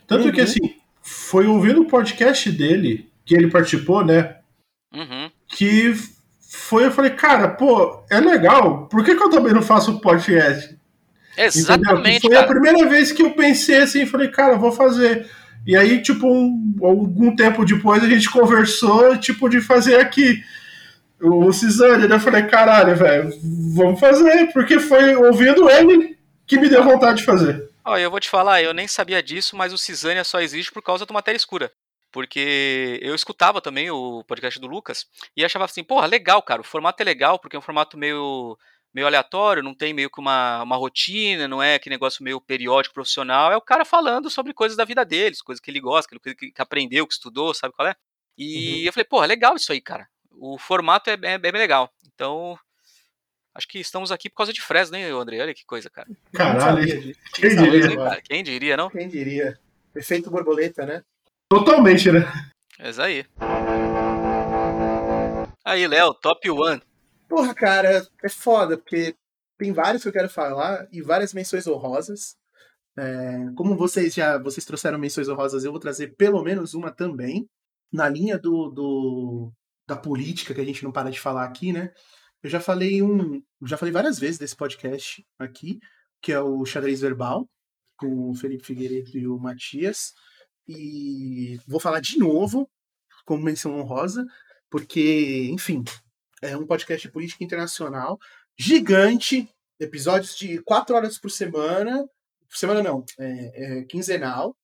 [0.06, 0.32] Tanto uhum.
[0.32, 4.40] que, assim, foi ouvindo o podcast dele, que ele participou, né?
[4.94, 5.32] Uhum.
[5.48, 5.94] Que
[6.52, 10.76] foi, eu falei, cara, pô, é legal, por que, que eu também não faço podcast?
[11.38, 12.22] Exatamente.
[12.22, 12.44] Foi cara.
[12.44, 15.30] a primeira vez que eu pensei assim, falei, cara, vou fazer.
[15.66, 20.44] E aí, tipo, um, algum tempo depois a gente conversou, tipo, de fazer aqui
[21.22, 22.16] o Cisane, né?
[22.16, 23.32] Eu falei, caralho, velho,
[23.76, 27.70] vamos fazer, porque foi ouvindo ele que me deu vontade de fazer.
[27.86, 30.82] Olha, eu vou te falar, eu nem sabia disso, mas o Cisânia só existe por
[30.82, 31.72] causa do Matéria Escura.
[32.12, 35.06] Porque eu escutava também o podcast do Lucas
[35.38, 38.58] e achava assim, porra, legal, cara, o formato é legal, porque é um formato meio,
[38.94, 42.96] meio aleatório, não tem meio que uma, uma rotina, não é que negócio meio periódico,
[42.96, 46.52] profissional, é o cara falando sobre coisas da vida deles, coisas que ele gosta, que,
[46.52, 47.96] que aprendeu, que estudou, sabe qual é?
[48.38, 48.86] E uhum.
[48.86, 50.08] eu falei, porra, legal isso aí, cara.
[50.32, 51.92] O formato é, é, é bem legal.
[52.14, 52.58] Então,
[53.54, 55.42] Acho que estamos aqui por causa de Fresno, hein, André?
[55.42, 56.08] Olha que coisa, cara.
[56.34, 57.98] Caralho, quem diria?
[57.98, 58.22] Cara?
[58.22, 58.90] Quem diria, não?
[58.90, 59.60] Quem diria?
[59.94, 61.04] Efeito borboleta, né?
[61.50, 62.20] Totalmente, né?
[62.78, 63.26] É isso aí.
[65.66, 66.82] Aí, Léo, top one.
[67.28, 69.16] Porra, cara, é foda, porque
[69.58, 72.36] tem vários que eu quero falar e várias menções honrosas.
[72.98, 77.50] É, como vocês já vocês trouxeram menções honrosas, eu vou trazer pelo menos uma também.
[77.92, 79.52] Na linha do, do
[79.88, 81.92] da política que a gente não para de falar aqui, né?
[82.44, 85.80] Eu já falei um, já falei várias vezes desse podcast aqui,
[86.22, 87.50] que é o Xadrez Verbal,
[87.98, 90.14] com o Felipe Figueiredo e o Matias.
[90.72, 92.70] E vou falar de novo,
[93.26, 94.24] como menção honrosa,
[94.70, 95.84] porque, enfim,
[96.44, 98.20] é um podcast de política internacional
[98.56, 99.50] gigante,
[99.80, 102.08] episódios de quatro horas por semana.
[102.48, 104.56] Por semana não, é, é quinzenal.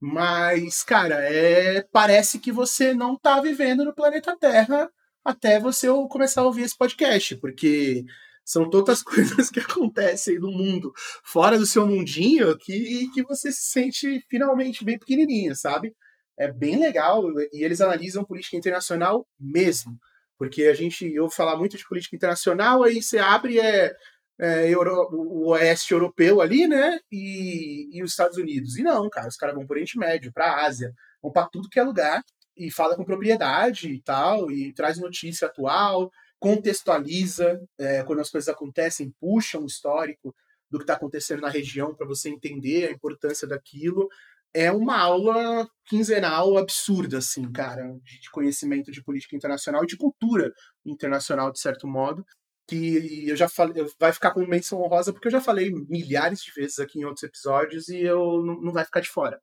[0.00, 4.90] Mas, cara, é, parece que você não está vivendo no planeta Terra
[5.22, 8.06] até você começar a ouvir esse podcast, porque
[8.50, 10.92] são tantas coisas que acontecem no mundo
[11.24, 15.94] fora do seu mundinho que, que você se sente finalmente bem pequenininha, sabe?
[16.36, 19.96] É bem legal e eles analisam política internacional mesmo,
[20.36, 23.94] porque a gente ouve falar muito de política internacional, aí você abre é,
[24.40, 26.98] é Euro, o oeste europeu ali, né?
[27.12, 28.76] E, e os Estados Unidos.
[28.78, 30.92] E não, cara, os caras vão para o Oriente Médio, para a Ásia,
[31.22, 32.22] vão para tudo que é lugar
[32.56, 38.48] e fala com propriedade e tal, e traz notícia atual, contextualiza é, quando as coisas
[38.48, 40.34] acontecem, puxa um histórico
[40.70, 44.08] do que está acontecendo na região para você entender a importância daquilo.
[44.52, 50.52] É uma aula quinzenal absurda, assim, cara, de conhecimento de política internacional e de cultura
[50.84, 52.24] internacional, de certo modo,
[52.66, 56.52] que eu já falei, vai ficar com menção honrosa porque eu já falei milhares de
[56.52, 59.40] vezes aqui em outros episódios e eu não, não vai ficar de fora.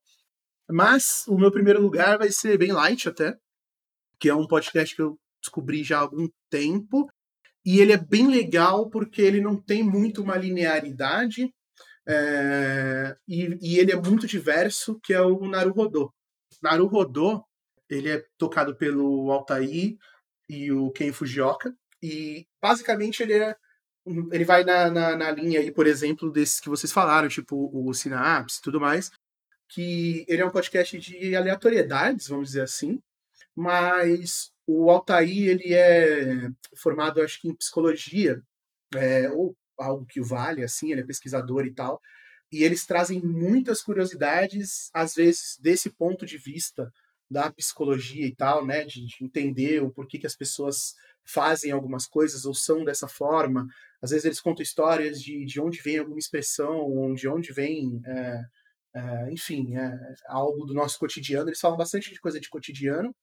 [0.70, 3.38] Mas o meu primeiro lugar vai ser bem light até,
[4.20, 5.18] que é um podcast que eu
[5.48, 7.10] descobri já há algum tempo.
[7.66, 11.54] E ele é bem legal porque ele não tem muito uma linearidade
[12.08, 16.14] é, e, e, ele é muito diverso, que é o Naruhodô.
[16.64, 17.44] Naruhodô,
[17.90, 19.98] ele é tocado pelo Altair
[20.48, 23.56] e o Ken Fujioka, e basicamente ele é
[24.32, 27.94] ele vai na, na, na, linha aí, por exemplo, desses que vocês falaram, tipo o
[27.94, 29.12] Synapse e tudo mais,
[29.68, 33.02] que ele é um podcast de aleatoriedades, vamos dizer assim,
[33.54, 38.42] mas o Altair, ele é formado, acho que em psicologia,
[38.94, 42.02] é, ou algo que o vale, assim, ele é pesquisador e tal,
[42.52, 46.92] e eles trazem muitas curiosidades, às vezes, desse ponto de vista
[47.30, 50.96] da psicologia e tal, né, de, de entender o porquê que as pessoas
[51.26, 53.68] fazem algumas coisas ou são dessa forma.
[54.02, 58.42] Às vezes eles contam histórias de, de onde vem alguma expressão, de onde vem, é,
[58.96, 61.50] é, enfim, é, algo do nosso cotidiano.
[61.50, 63.14] Eles falam bastante de coisa de cotidiano,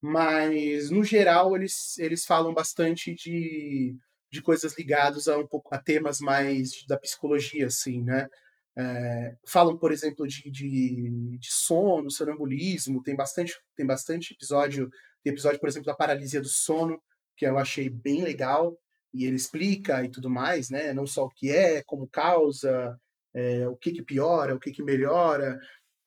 [0.00, 3.96] mas no geral eles, eles falam bastante de,
[4.30, 8.28] de coisas ligadas a um pouco a temas mais da psicologia, assim, né?
[8.76, 14.88] É, falam, por exemplo, de, de, de, sono, sonambulismo, tem bastante, tem bastante episódio,
[15.24, 17.02] tem episódio, por exemplo, da paralisia do sono,
[17.36, 18.78] que eu achei bem legal,
[19.12, 20.92] e ele explica e tudo mais, né?
[20.92, 22.96] Não só o que é, como causa,
[23.34, 25.58] é, o que que piora, o que que melhora.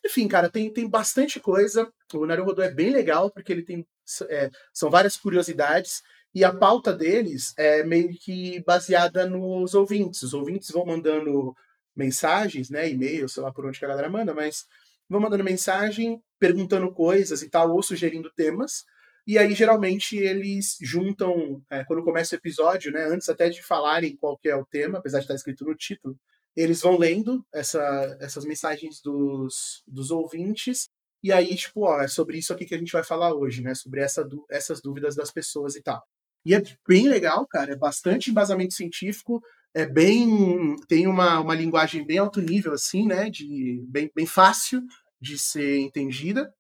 [0.06, 1.92] Enfim, cara, tem, tem bastante coisa.
[2.14, 3.86] O Naruhodo é bem legal, porque ele tem.
[4.30, 6.02] É, são várias curiosidades,
[6.34, 10.24] e a pauta deles é meio que baseada nos ouvintes.
[10.24, 11.54] Os ouvintes vão mandando
[11.96, 14.66] mensagens, né, e-mail, sei lá por onde que a galera manda, mas
[15.10, 18.86] vão mandando mensagem, perguntando coisas e tal, ou sugerindo temas.
[19.28, 24.16] E aí, geralmente, eles juntam, é, quando começa o episódio, né, antes até de falarem
[24.16, 26.18] qual que é o tema, apesar de estar escrito no título,
[26.56, 30.90] eles vão lendo essa, essas mensagens dos, dos ouvintes,
[31.24, 33.76] e aí, tipo, ó, é sobre isso aqui que a gente vai falar hoje, né,
[33.76, 36.04] sobre essa, essas dúvidas das pessoas e tal.
[36.44, 39.42] E é bem legal, cara, é bastante embasamento científico,
[39.74, 44.82] é bem tem uma, uma linguagem bem alto nível assim, né, de bem, bem fácil
[45.20, 46.54] de ser entendida.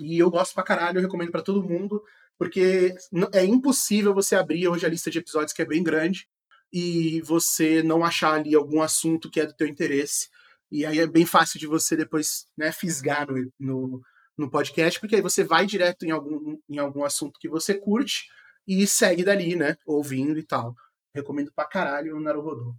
[0.00, 2.02] E eu gosto pra caralho, eu recomendo para todo mundo,
[2.36, 2.94] porque
[3.32, 6.28] é impossível você abrir hoje a lista de episódios que é bem grande
[6.72, 10.28] e você não achar ali algum assunto que é do teu interesse.
[10.70, 14.02] E aí é bem fácil de você depois, né, fisgar no, no,
[14.36, 18.28] no podcast, porque aí você vai direto em algum, em algum assunto que você curte
[18.66, 20.74] e segue dali, né, ouvindo e tal.
[21.14, 22.74] Recomendo pra caralho o Naruhodô.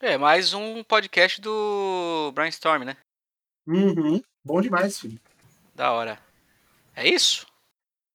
[0.00, 2.96] É, mais um podcast do Brainstorm, né?
[3.66, 4.20] Uhum.
[4.44, 5.20] Bom demais, filho.
[5.74, 6.18] Da hora.
[6.94, 7.46] É isso?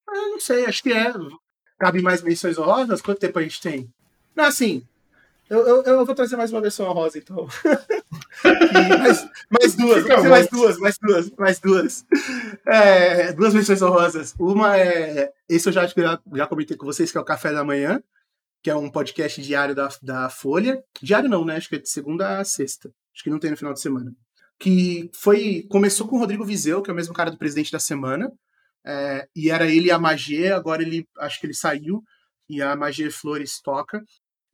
[0.07, 1.11] Eu ah, não sei, acho que é.
[1.79, 3.01] Cabe mais menções honrosas?
[3.01, 3.93] Quanto tempo a gente tem?
[4.35, 4.87] Não, assim.
[5.49, 7.47] Eu, eu, eu vou trazer mais uma versão honrosa, então.
[8.99, 12.05] mais, mais duas, mais duas, mais duas, mais duas.
[12.65, 14.33] É, duas menções honrosas.
[14.39, 15.31] Uma é.
[15.47, 15.87] Esse eu já,
[16.33, 18.01] já comentei com vocês, que é o Café da Manhã
[18.65, 20.83] que é um podcast diário da, da Folha.
[20.99, 21.55] Diário não, né?
[21.55, 22.91] Acho que é de segunda a sexta.
[23.13, 24.11] Acho que não tem no final de semana.
[24.57, 25.67] Que foi.
[25.69, 28.27] Começou com o Rodrigo Vizeu, que é o mesmo cara do presidente da semana.
[28.83, 32.03] É, e era ele e a Magê, agora ele acho que ele saiu,
[32.49, 34.03] e a Magê Flores toca.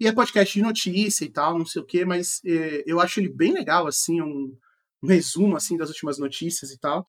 [0.02, 3.20] E é podcast de notícia e tal, não sei o quê, mas é, eu acho
[3.20, 4.58] ele bem legal, assim, um,
[5.04, 7.08] um resumo assim das últimas notícias e tal.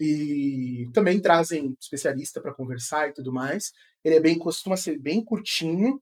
[0.00, 3.72] E também trazem especialista para conversar e tudo mais.
[4.04, 6.00] Ele é bem costuma ser bem curtinho,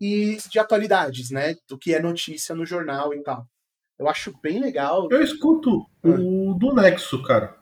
[0.00, 1.54] e de atualidades, né?
[1.68, 3.46] Do que é notícia no jornal e tal.
[3.96, 5.06] Eu acho bem legal.
[5.12, 6.08] Eu escuto ah.
[6.08, 7.56] o do Nexo, cara.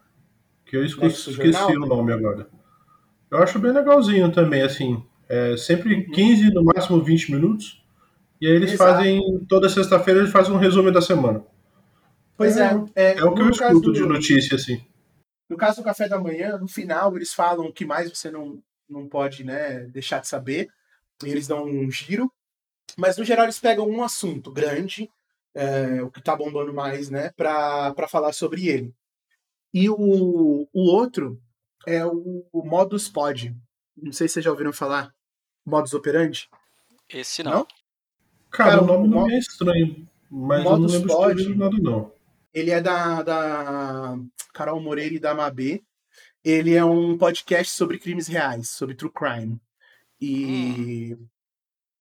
[0.65, 2.49] Que eu escuto, Nexo esqueci jornal, o nome agora.
[3.31, 5.05] Eu acho bem legalzinho também, assim.
[5.29, 6.55] É sempre 15, uhum.
[6.55, 7.85] no máximo 20 minutos.
[8.41, 8.93] E aí eles Exato.
[8.93, 11.45] fazem, toda sexta-feira, eles fazem um resumo da semana.
[12.37, 12.71] Pois é.
[12.95, 14.85] É, é, é o que eu escuto de notícia, assim.
[15.49, 18.63] No caso do café da manhã, no final, eles falam o que mais você não,
[18.89, 20.69] não pode né, deixar de saber
[21.25, 22.31] eles dão um giro,
[22.97, 25.11] mas no geral eles pegam um assunto grande,
[25.55, 28.95] é, o que tá bombando mais, né, pra, pra falar sobre ele.
[29.73, 31.41] E o, o outro
[31.87, 33.55] é o, o Modus Pod.
[33.97, 35.15] Não sei se vocês já ouviram falar.
[35.65, 36.49] Modus Operandi?
[37.09, 37.53] Esse não.
[37.53, 37.67] não?
[38.57, 42.13] Cara, Cara, o nome não é estranho, mas Modus eu não lembro de nada, não.
[42.55, 44.19] Ele é da, da
[44.55, 45.83] Carol Moreira e da Mabê.
[46.43, 49.61] Ele é um podcast sobre crimes reais, sobre true crime.
[50.19, 51.27] E hum.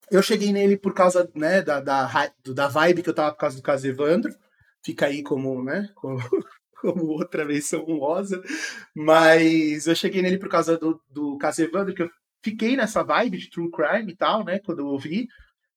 [0.09, 3.57] eu cheguei nele por causa né, da, da, da vibe que eu tava por causa
[3.57, 4.33] do caso Evandro.
[4.81, 6.19] Fica aí como, né, como,
[6.79, 8.41] como outra menção honrosa.
[8.95, 12.09] Mas eu cheguei nele por causa do, do caso Evandro, que eu
[12.41, 15.27] fiquei nessa vibe de true crime e tal, né, quando eu ouvi.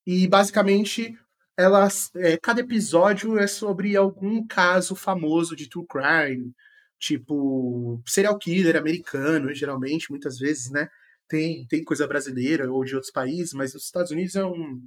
[0.09, 1.15] E basicamente
[1.55, 6.51] elas, é, cada episódio é sobre algum caso famoso de true crime,
[6.97, 10.89] tipo serial killer americano, geralmente, muitas vezes, né?
[11.29, 14.81] tem, tem coisa brasileira ou de outros países, mas os Estados Unidos é um,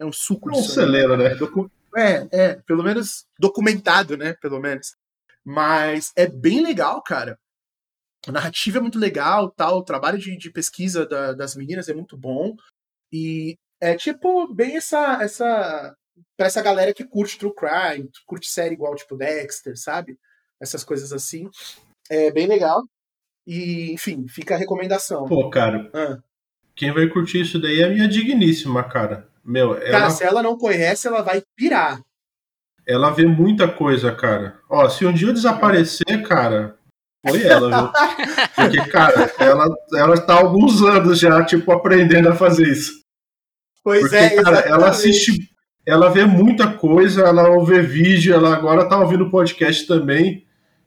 [0.00, 1.36] é um suco de celeiro, né?
[1.96, 4.34] É, é, pelo menos documentado, né?
[4.34, 4.96] Pelo menos.
[5.44, 7.38] Mas é bem legal, cara.
[8.26, 11.94] a narrativa é muito legal, tal, o trabalho de, de pesquisa da, das meninas é
[11.94, 12.56] muito bom.
[13.12, 15.96] E é tipo bem essa essa
[16.36, 20.18] para essa galera que curte true crime, curte série igual tipo Dexter, sabe?
[20.60, 21.48] Essas coisas assim.
[22.08, 22.82] É bem legal.
[23.46, 25.26] E, enfim, fica a recomendação.
[25.26, 25.88] Pô, cara.
[25.94, 26.18] Ah.
[26.74, 29.28] Quem vai curtir isso daí é a minha digníssima, cara.
[29.44, 29.90] Meu, ela...
[29.90, 32.00] Cara, se ela não conhece, ela vai pirar.
[32.86, 34.58] Ela vê muita coisa, cara.
[34.68, 36.76] Ó, se um dia eu desaparecer, cara,
[37.26, 37.92] foi ela, viu?
[38.54, 43.05] Porque, cara, ela, ela tá há alguns anos já, tipo, aprendendo a fazer isso.
[43.86, 45.48] Pois Porque, é, cara, ela assiste,
[45.86, 50.44] ela vê muita coisa, ela ouve vídeo, ela agora tá ouvindo podcast também.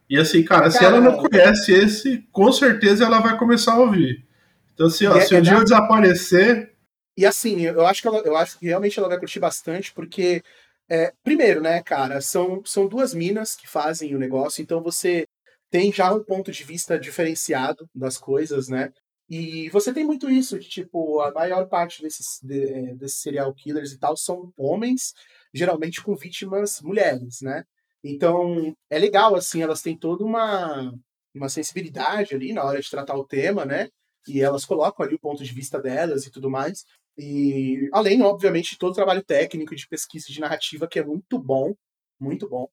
[0.09, 3.79] E assim, cara, cara, se ela não conhece esse, com certeza ela vai começar a
[3.79, 4.25] ouvir.
[4.73, 6.73] Então, assim, ó, é, se um é dia eu desaparecer.
[7.15, 10.43] E assim, eu acho que ela, eu acho que realmente ela vai curtir bastante, porque
[10.89, 15.25] é, primeiro, né, cara, são, são duas minas que fazem o negócio, então você
[15.71, 18.91] tem já um ponto de vista diferenciado das coisas, né?
[19.29, 23.53] E você tem muito isso, de tipo, a maior parte desses, de, é, desses serial
[23.53, 25.13] killers e tal são homens,
[25.53, 27.63] geralmente com vítimas mulheres, né?
[28.03, 30.91] Então, é legal, assim, elas têm toda uma,
[31.33, 33.89] uma sensibilidade ali na hora de tratar o tema, né?
[34.27, 36.85] E elas colocam ali o ponto de vista delas e tudo mais.
[37.17, 41.37] E além, obviamente, de todo o trabalho técnico de pesquisa de narrativa, que é muito
[41.37, 41.75] bom,
[42.19, 42.67] muito bom.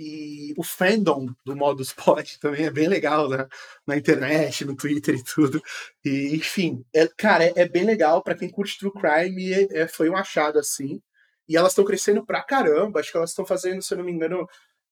[0.00, 3.46] E o fandom do Modus Pod também é bem legal né?
[3.86, 5.62] na internet, no Twitter e tudo.
[6.04, 9.88] E, enfim, é, cara, é, é bem legal para quem curte True Crime, é, é,
[9.88, 11.00] foi um achado assim.
[11.48, 13.00] E elas estão crescendo pra caramba.
[13.00, 14.46] Acho que elas estão fazendo, se eu não me engano,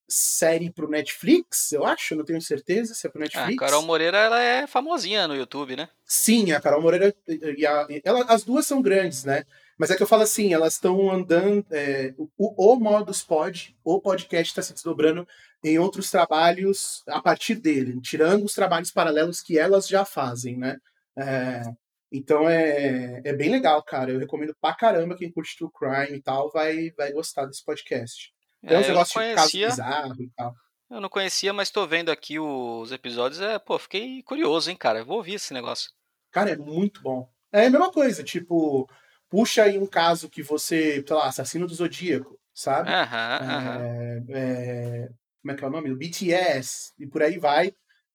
[0.09, 3.63] série pro Netflix, eu acho, não tenho certeza se é pro Netflix.
[3.63, 5.89] a Carol Moreira, ela é famosinha no YouTube, né?
[6.05, 9.45] Sim, a Carol Moreira e a, ela, as duas são grandes, né?
[9.79, 11.65] Mas é que eu falo assim, elas estão andando.
[11.71, 15.27] É, o, o Modus Pod, o podcast está se desdobrando
[15.63, 20.79] em outros trabalhos a partir dele, tirando os trabalhos paralelos que elas já fazem, né?
[21.19, 21.63] É,
[22.11, 24.13] então é, é bem legal, cara.
[24.13, 28.33] Eu recomendo pra caramba quem curte True Crime e tal, vai, vai gostar desse podcast.
[28.67, 30.55] Tem é, uns negócios de caso bizarro e tal.
[30.89, 33.41] Eu não conhecia, mas tô vendo aqui os episódios.
[33.41, 35.05] É, pô, fiquei curioso, hein, cara.
[35.05, 35.91] vou ouvir esse negócio.
[36.31, 37.29] Cara, é muito bom.
[37.53, 38.89] É a mesma coisa, tipo,
[39.29, 42.89] puxa aí um caso que você, sei lá, assassino do Zodíaco, sabe?
[42.91, 43.83] Aham, aham.
[43.83, 45.09] É, é,
[45.43, 45.91] como é que é o nome?
[45.91, 47.73] O BTS, e por aí vai.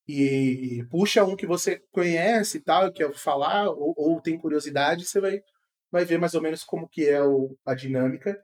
[0.08, 5.06] E puxa um que você conhece e tal, que quer falar, ou, ou, tem curiosidade,
[5.06, 5.42] você vai,
[5.92, 8.38] vai ver mais ou menos como que é o, a dinâmica.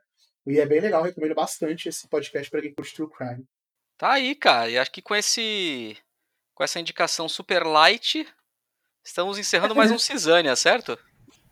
[0.45, 3.45] E é bem legal, recomendo bastante esse podcast para quem curte True Crime.
[3.97, 4.70] Tá aí, cara.
[4.70, 5.97] E acho que com esse
[6.53, 8.28] com essa indicação super light,
[9.03, 10.97] estamos encerrando mais um Cisânia, certo?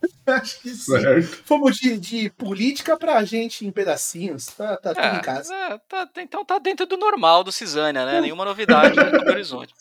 [0.25, 0.99] Acho que sim.
[0.99, 1.43] Certo.
[1.45, 4.47] Fomos de, de política pra gente em pedacinhos.
[4.47, 5.53] Tá, tá tudo é, em casa.
[5.53, 8.21] É, tá, então tá dentro do normal do Cisânia, né?
[8.21, 9.73] Nenhuma novidade no horizonte.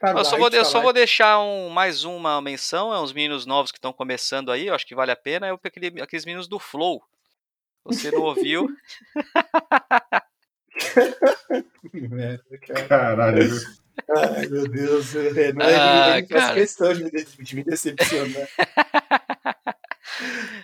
[0.00, 3.46] Tá eu só, vou, eu só vou deixar um, mais uma menção, é uns meninos
[3.46, 6.46] novos que estão começando aí, eu acho que vale a pena, é aquele, aqueles meninos
[6.46, 7.02] do Flow.
[7.84, 8.68] Você não ouviu?
[11.90, 12.86] que merda, cara.
[12.86, 13.50] Caralho.
[14.10, 15.14] Ai, meu Deus.
[15.14, 18.48] É, não é ah, ele faz questão de me, de me decepcionar.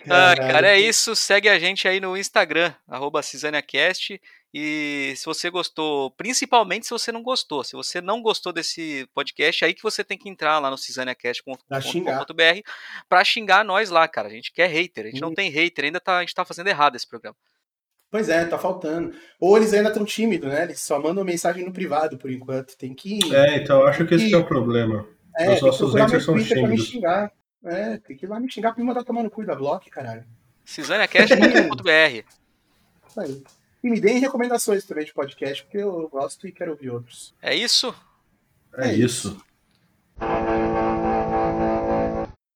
[0.08, 1.14] ah, cara, é isso.
[1.14, 4.20] Segue a gente aí no Instagram, arroba CisâniaCast.
[4.52, 9.64] E se você gostou, principalmente se você não gostou, se você não gostou desse podcast,
[9.64, 12.61] aí que você tem que entrar lá no cisaniacast.com.br
[13.08, 14.26] para xingar nós lá, cara.
[14.26, 15.28] A gente quer hater, a gente hum.
[15.28, 17.36] não tem hater, ainda tá, a gente tá fazendo errado esse programa.
[18.11, 19.14] Pois é, tá faltando.
[19.38, 20.64] Ou eles ainda estão tímidos, né?
[20.64, 22.76] Eles só mandam mensagem no privado por enquanto.
[22.76, 23.20] Tem que.
[23.32, 25.06] É, então eu acho que esse é o problema.
[25.38, 26.58] É, Os nossos haters são tímidos.
[26.58, 27.32] Pra me xingar.
[27.62, 29.88] É, tem que ir lá me xingar pra me mandar tomar no cu da block,
[29.90, 30.24] caralho.
[30.64, 32.24] Cisaniacast.com.br
[33.08, 33.42] Isso aí.
[33.82, 37.34] E me deem recomendações também de podcast, porque eu gosto e quero ouvir outros.
[37.42, 37.94] É isso?
[38.76, 39.42] É, é isso.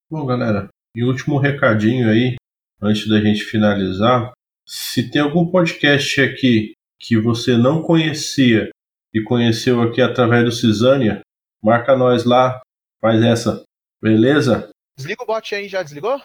[0.09, 2.35] Bom, galera, e último recadinho aí,
[2.81, 4.31] antes da gente finalizar.
[4.67, 8.69] Se tem algum podcast aqui que você não conhecia
[9.13, 11.21] e conheceu aqui através do Cisânia,
[11.61, 12.61] marca nós lá,
[13.01, 13.63] faz essa,
[14.01, 14.69] beleza?
[14.97, 16.21] Desliga o bot aí, já desligou?